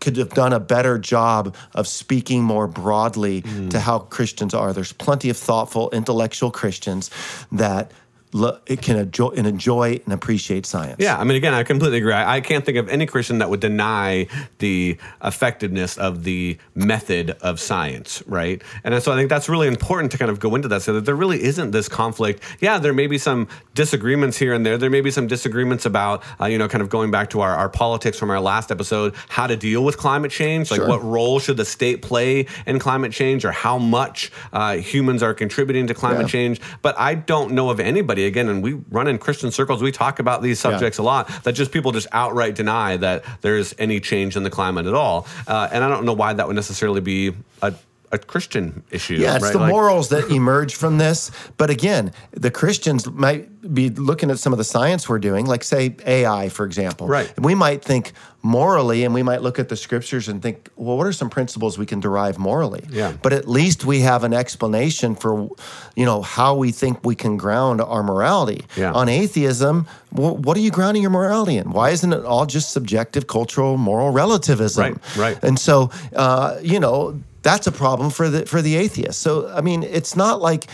could 0.00 0.16
have 0.18 0.30
done 0.30 0.52
a 0.52 0.60
better 0.60 0.98
job 0.98 1.54
of 1.74 1.88
speaking 1.88 2.42
more 2.42 2.66
broadly 2.66 3.40
Mm. 3.40 3.70
to 3.70 3.80
how 3.80 4.00
Christians 4.00 4.52
are. 4.52 4.72
There's 4.74 4.92
plenty 4.92 5.30
of 5.30 5.36
thoughtful, 5.38 5.88
intellectual 5.92 6.50
Christians 6.50 7.10
that 7.50 7.90
lo- 8.34 8.58
can 8.82 8.96
enjoy 8.96 9.28
and 9.30 9.46
enjoy 9.46 10.00
and 10.04 10.12
appreciate 10.12 10.66
science. 10.66 10.96
Yeah, 10.98 11.16
I 11.16 11.22
mean, 11.24 11.36
again, 11.36 11.54
I 11.54 11.62
completely 11.62 11.98
agree. 11.98 12.12
I, 12.12 12.36
I 12.36 12.40
can't 12.40 12.64
think 12.66 12.76
of 12.76 12.88
any 12.88 13.06
Christian 13.06 13.38
that 13.38 13.48
would 13.48 13.60
deny 13.60 14.26
the 14.58 14.98
effectiveness 15.22 15.96
of 15.96 16.24
the 16.24 16.58
method 16.74 17.30
of 17.40 17.60
science, 17.60 18.22
right? 18.26 18.60
And 18.82 19.00
so 19.02 19.12
I 19.12 19.16
think 19.16 19.28
that's 19.30 19.48
really 19.48 19.68
important 19.68 20.10
to 20.12 20.18
kind 20.18 20.30
of 20.30 20.40
go 20.40 20.54
into 20.54 20.68
that 20.68 20.82
so 20.82 20.92
that 20.94 21.04
there 21.06 21.14
really 21.14 21.42
isn't 21.42 21.70
this 21.70 21.88
conflict. 21.88 22.42
Yeah, 22.60 22.78
there 22.78 22.92
may 22.92 23.06
be 23.06 23.18
some 23.18 23.48
disagreements 23.74 24.36
here 24.36 24.52
and 24.52 24.66
there. 24.66 24.76
There 24.78 24.90
may 24.90 25.00
be 25.00 25.10
some 25.10 25.26
disagreements 25.26 25.86
about, 25.86 26.22
uh, 26.40 26.46
you 26.46 26.58
know, 26.58 26.68
kind 26.68 26.82
of 26.82 26.88
going 26.90 27.10
back 27.10 27.30
to 27.30 27.40
our, 27.40 27.54
our 27.54 27.68
politics 27.68 28.18
from 28.18 28.30
our 28.30 28.40
last 28.40 28.70
episode, 28.70 29.14
how 29.28 29.46
to 29.46 29.56
deal 29.56 29.84
with 29.84 29.96
climate 29.96 30.30
change, 30.30 30.70
like 30.70 30.80
Sure. 30.80 30.88
what 30.88 31.02
role 31.04 31.38
should 31.38 31.56
the 31.56 31.64
state 31.64 32.02
play 32.02 32.46
in 32.66 32.78
climate 32.80 33.12
change 33.12 33.44
or 33.44 33.52
how 33.52 33.78
much 33.78 34.32
uh, 34.52 34.76
humans 34.76 35.22
are 35.22 35.34
contributing 35.34 35.86
to 35.86 35.94
climate 35.94 36.22
Yeah. 36.22 36.26
change. 36.28 36.60
But 36.82 36.98
I 36.98 37.14
don't 37.14 37.52
know 37.52 37.70
of 37.70 37.78
anybody, 37.78 38.23
again, 38.26 38.48
and 38.48 38.62
we 38.62 38.74
run 38.90 39.06
in 39.06 39.18
Christian 39.18 39.50
circles, 39.50 39.82
we 39.82 39.92
talk 39.92 40.18
about 40.18 40.42
these 40.42 40.60
subjects 40.60 40.98
a 40.98 41.02
lot, 41.02 41.28
that 41.44 41.52
just 41.52 41.72
people 41.72 41.92
just 41.92 42.06
outright 42.12 42.54
deny 42.54 42.96
that 42.96 43.24
there's 43.40 43.74
any 43.78 44.00
change 44.00 44.36
in 44.36 44.42
the 44.42 44.50
climate 44.50 44.86
at 44.86 44.94
all. 44.94 45.26
Uh, 45.46 45.68
and 45.72 45.84
I 45.84 45.88
don't 45.88 46.04
know 46.04 46.12
why 46.12 46.32
that 46.32 46.46
would 46.46 46.56
necessarily 46.56 47.00
be 47.00 47.32
a, 47.62 47.74
a 48.14 48.18
Christian 48.18 48.82
issue. 48.90 49.14
Yeah, 49.14 49.34
it's 49.36 49.44
right? 49.44 49.52
the 49.52 49.58
Like- 49.58 49.70
morals 49.70 50.08
that 50.10 50.30
emerge 50.40 50.74
from 50.74 50.98
this. 50.98 51.30
But 51.56 51.70
again, 51.70 52.12
the 52.32 52.50
Christians 52.50 53.06
might 53.10 53.48
be 53.72 53.88
looking 53.90 54.30
at 54.30 54.38
some 54.38 54.52
of 54.52 54.58
the 54.58 54.64
science 54.64 55.08
we're 55.08 55.18
doing, 55.18 55.46
like 55.46 55.64
say 55.64 55.96
AI, 56.06 56.48
for 56.50 56.66
example. 56.66 57.06
Right. 57.06 57.32
We 57.40 57.54
might 57.54 57.82
think 57.82 58.12
morally, 58.42 59.04
and 59.04 59.14
we 59.14 59.22
might 59.22 59.40
look 59.40 59.58
at 59.58 59.70
the 59.70 59.76
scriptures 59.76 60.28
and 60.28 60.42
think, 60.42 60.68
well, 60.76 60.98
what 60.98 61.06
are 61.06 61.12
some 61.14 61.30
principles 61.30 61.78
we 61.78 61.86
can 61.86 61.98
derive 61.98 62.38
morally? 62.38 62.84
Yeah. 62.90 63.14
But 63.22 63.32
at 63.32 63.48
least 63.48 63.86
we 63.86 64.00
have 64.00 64.22
an 64.22 64.34
explanation 64.34 65.14
for, 65.16 65.48
you 65.96 66.04
know, 66.04 66.20
how 66.20 66.54
we 66.54 66.72
think 66.72 66.98
we 67.06 67.14
can 67.14 67.38
ground 67.38 67.80
our 67.80 68.02
morality. 68.02 68.66
Yeah. 68.76 68.92
On 68.92 69.08
atheism, 69.08 69.86
wh- 70.10 70.36
what 70.44 70.58
are 70.58 70.60
you 70.60 70.70
grounding 70.70 71.00
your 71.02 71.10
morality 71.10 71.56
in? 71.56 71.70
Why 71.70 71.88
isn't 71.88 72.12
it 72.12 72.22
all 72.26 72.44
just 72.44 72.70
subjective, 72.70 73.26
cultural, 73.28 73.78
moral 73.78 74.10
relativism? 74.10 74.82
Right, 74.82 75.16
right. 75.16 75.38
And 75.42 75.58
so, 75.58 75.90
uh, 76.14 76.58
you 76.62 76.78
know, 76.80 77.18
that's 77.44 77.68
a 77.68 77.72
problem 77.72 78.10
for 78.10 78.28
the 78.28 78.46
for 78.46 78.60
the 78.60 78.74
atheist. 78.74 79.20
So, 79.20 79.48
I 79.48 79.60
mean, 79.60 79.84
it's 79.84 80.16
not 80.16 80.40
like 80.40 80.64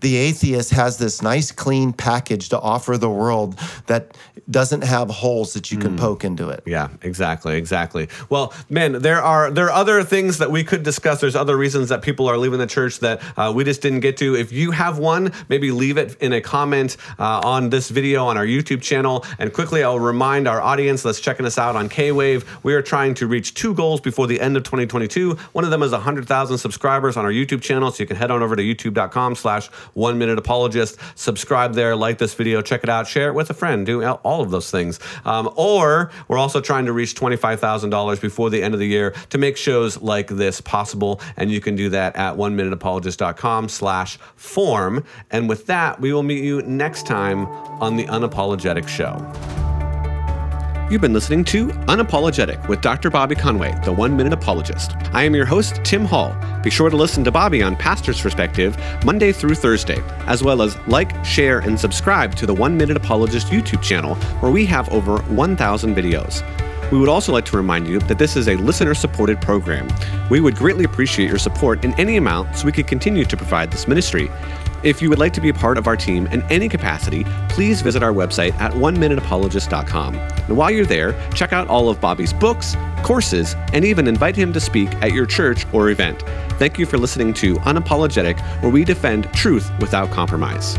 the 0.00 0.16
atheist 0.16 0.70
has 0.70 0.98
this 0.98 1.22
nice, 1.22 1.50
clean 1.50 1.92
package 1.92 2.48
to 2.50 2.60
offer 2.60 2.98
the 2.98 3.10
world 3.10 3.58
that 3.86 4.16
doesn't 4.50 4.82
have 4.82 5.08
holes 5.08 5.54
that 5.54 5.70
you 5.72 5.78
can 5.78 5.96
poke 5.96 6.24
into 6.24 6.50
it. 6.50 6.62
Yeah, 6.66 6.88
exactly, 7.02 7.56
exactly. 7.56 8.08
Well, 8.28 8.52
man, 8.68 9.00
there 9.00 9.22
are 9.22 9.50
there 9.50 9.66
are 9.66 9.72
other 9.72 10.02
things 10.04 10.38
that 10.38 10.50
we 10.50 10.64
could 10.64 10.82
discuss. 10.82 11.20
There's 11.20 11.36
other 11.36 11.56
reasons 11.56 11.88
that 11.88 12.02
people 12.02 12.28
are 12.28 12.36
leaving 12.36 12.58
the 12.58 12.66
church 12.66 13.00
that 13.00 13.22
uh, 13.38 13.52
we 13.54 13.64
just 13.64 13.80
didn't 13.80 14.00
get 14.00 14.18
to. 14.18 14.34
If 14.34 14.52
you 14.52 14.72
have 14.72 14.98
one, 14.98 15.32
maybe 15.48 15.70
leave 15.70 15.96
it 15.96 16.16
in 16.20 16.32
a 16.32 16.40
comment 16.40 16.96
uh, 17.18 17.40
on 17.44 17.70
this 17.70 17.88
video 17.88 18.26
on 18.26 18.36
our 18.36 18.44
YouTube 18.44 18.82
channel. 18.82 19.24
And 19.38 19.52
quickly, 19.52 19.82
I'll 19.82 20.00
remind 20.00 20.46
our 20.46 20.60
audience 20.60 21.02
that's 21.02 21.20
checking 21.20 21.46
us 21.46 21.56
out 21.56 21.76
on 21.76 21.88
K-Wave, 21.88 22.58
we 22.62 22.74
are 22.74 22.82
trying 22.82 23.14
to 23.14 23.26
reach 23.26 23.54
two 23.54 23.74
goals 23.74 24.00
before 24.00 24.26
the 24.26 24.40
end 24.40 24.56
of 24.56 24.64
2022. 24.64 25.34
One 25.52 25.64
of 25.64 25.70
them 25.70 25.82
is 25.82 25.92
100,000 25.92 26.58
subscribers 26.58 27.16
on 27.16 27.24
our 27.24 27.30
YouTube 27.30 27.62
channel, 27.62 27.90
so 27.90 28.02
you 28.02 28.06
can 28.06 28.16
head 28.16 28.30
on 28.30 28.42
over 28.42 28.56
to 28.56 28.62
youtube.com/slash 28.62 29.68
One 29.94 30.18
Minute 30.18 30.38
Apologist. 30.38 30.98
Subscribe 31.14 31.74
there, 31.74 31.96
like 31.96 32.18
this 32.18 32.34
video, 32.34 32.60
check 32.60 32.82
it 32.82 32.88
out, 32.88 33.06
share 33.06 33.28
it 33.28 33.34
with 33.34 33.48
a 33.50 33.54
friend, 33.54 33.86
do 33.86 34.04
all 34.04 34.42
of 34.42 34.50
those 34.50 34.70
things. 34.70 35.00
Um, 35.24 35.50
or 35.56 36.10
we're 36.28 36.38
also 36.38 36.60
trying 36.60 36.86
to 36.86 36.92
reach 36.92 37.14
$25,000 37.14 38.20
before 38.20 38.50
the 38.50 38.62
end 38.62 38.74
of 38.74 38.80
the 38.80 38.86
year 38.86 39.14
to 39.30 39.38
make 39.38 39.56
shows 39.56 40.00
like 40.02 40.28
this 40.28 40.60
possible. 40.60 41.20
And 41.36 41.50
you 41.50 41.60
can 41.60 41.76
do 41.76 41.88
that 41.90 42.16
at 42.16 42.36
one 42.36 42.54
minute 42.56 42.64
minuteapologist.com 42.74 43.68
slash 43.68 44.18
form. 44.36 45.04
And 45.30 45.48
with 45.48 45.66
that, 45.66 46.00
we 46.00 46.12
will 46.12 46.22
meet 46.22 46.44
you 46.44 46.62
next 46.62 47.06
time 47.06 47.46
on 47.80 47.96
the 47.96 48.04
Unapologetic 48.04 48.88
Show. 48.88 49.83
You've 50.90 51.00
been 51.00 51.14
listening 51.14 51.44
to 51.44 51.68
Unapologetic 51.88 52.68
with 52.68 52.82
Dr. 52.82 53.08
Bobby 53.08 53.34
Conway, 53.34 53.74
the 53.86 53.92
one 53.92 54.14
minute 54.14 54.34
apologist. 54.34 54.92
I 55.14 55.22
am 55.22 55.34
your 55.34 55.46
host, 55.46 55.80
Tim 55.82 56.04
Hall. 56.04 56.36
Be 56.62 56.68
sure 56.68 56.90
to 56.90 56.96
listen 56.96 57.24
to 57.24 57.32
Bobby 57.32 57.62
on 57.62 57.74
Pastor's 57.74 58.20
Perspective 58.20 58.76
Monday 59.02 59.32
through 59.32 59.54
Thursday, 59.54 60.02
as 60.26 60.42
well 60.42 60.60
as 60.60 60.76
like, 60.86 61.24
share, 61.24 61.60
and 61.60 61.80
subscribe 61.80 62.34
to 62.34 62.44
the 62.44 62.52
One 62.52 62.76
Minute 62.76 62.98
Apologist 62.98 63.46
YouTube 63.46 63.80
channel, 63.82 64.16
where 64.40 64.52
we 64.52 64.66
have 64.66 64.86
over 64.90 65.22
1,000 65.22 65.94
videos. 65.94 66.42
We 66.92 66.98
would 66.98 67.08
also 67.08 67.32
like 67.32 67.46
to 67.46 67.56
remind 67.56 67.88
you 67.88 67.98
that 68.00 68.18
this 68.18 68.36
is 68.36 68.46
a 68.46 68.56
listener 68.56 68.92
supported 68.92 69.40
program. 69.40 69.88
We 70.28 70.40
would 70.40 70.54
greatly 70.54 70.84
appreciate 70.84 71.30
your 71.30 71.38
support 71.38 71.82
in 71.82 71.94
any 71.94 72.18
amount 72.18 72.56
so 72.56 72.66
we 72.66 72.72
could 72.72 72.86
continue 72.86 73.24
to 73.24 73.36
provide 73.38 73.72
this 73.72 73.88
ministry. 73.88 74.30
If 74.84 75.00
you 75.00 75.08
would 75.08 75.18
like 75.18 75.32
to 75.32 75.40
be 75.40 75.48
a 75.48 75.54
part 75.54 75.78
of 75.78 75.86
our 75.86 75.96
team 75.96 76.26
in 76.26 76.42
any 76.52 76.68
capacity, 76.68 77.24
please 77.48 77.80
visit 77.80 78.02
our 78.02 78.12
website 78.12 78.52
at 78.60 78.72
oneminuteapologist.com. 78.72 80.14
And 80.14 80.56
while 80.58 80.70
you're 80.70 80.84
there, 80.84 81.18
check 81.32 81.54
out 81.54 81.68
all 81.68 81.88
of 81.88 82.02
Bobby's 82.02 82.34
books, 82.34 82.76
courses, 83.02 83.56
and 83.72 83.82
even 83.82 84.06
invite 84.06 84.36
him 84.36 84.52
to 84.52 84.60
speak 84.60 84.90
at 84.96 85.12
your 85.12 85.24
church 85.24 85.64
or 85.72 85.88
event. 85.88 86.20
Thank 86.58 86.78
you 86.78 86.84
for 86.84 86.98
listening 86.98 87.32
to 87.34 87.54
Unapologetic, 87.60 88.38
where 88.60 88.70
we 88.70 88.84
defend 88.84 89.32
truth 89.32 89.70
without 89.80 90.10
compromise. 90.10 90.78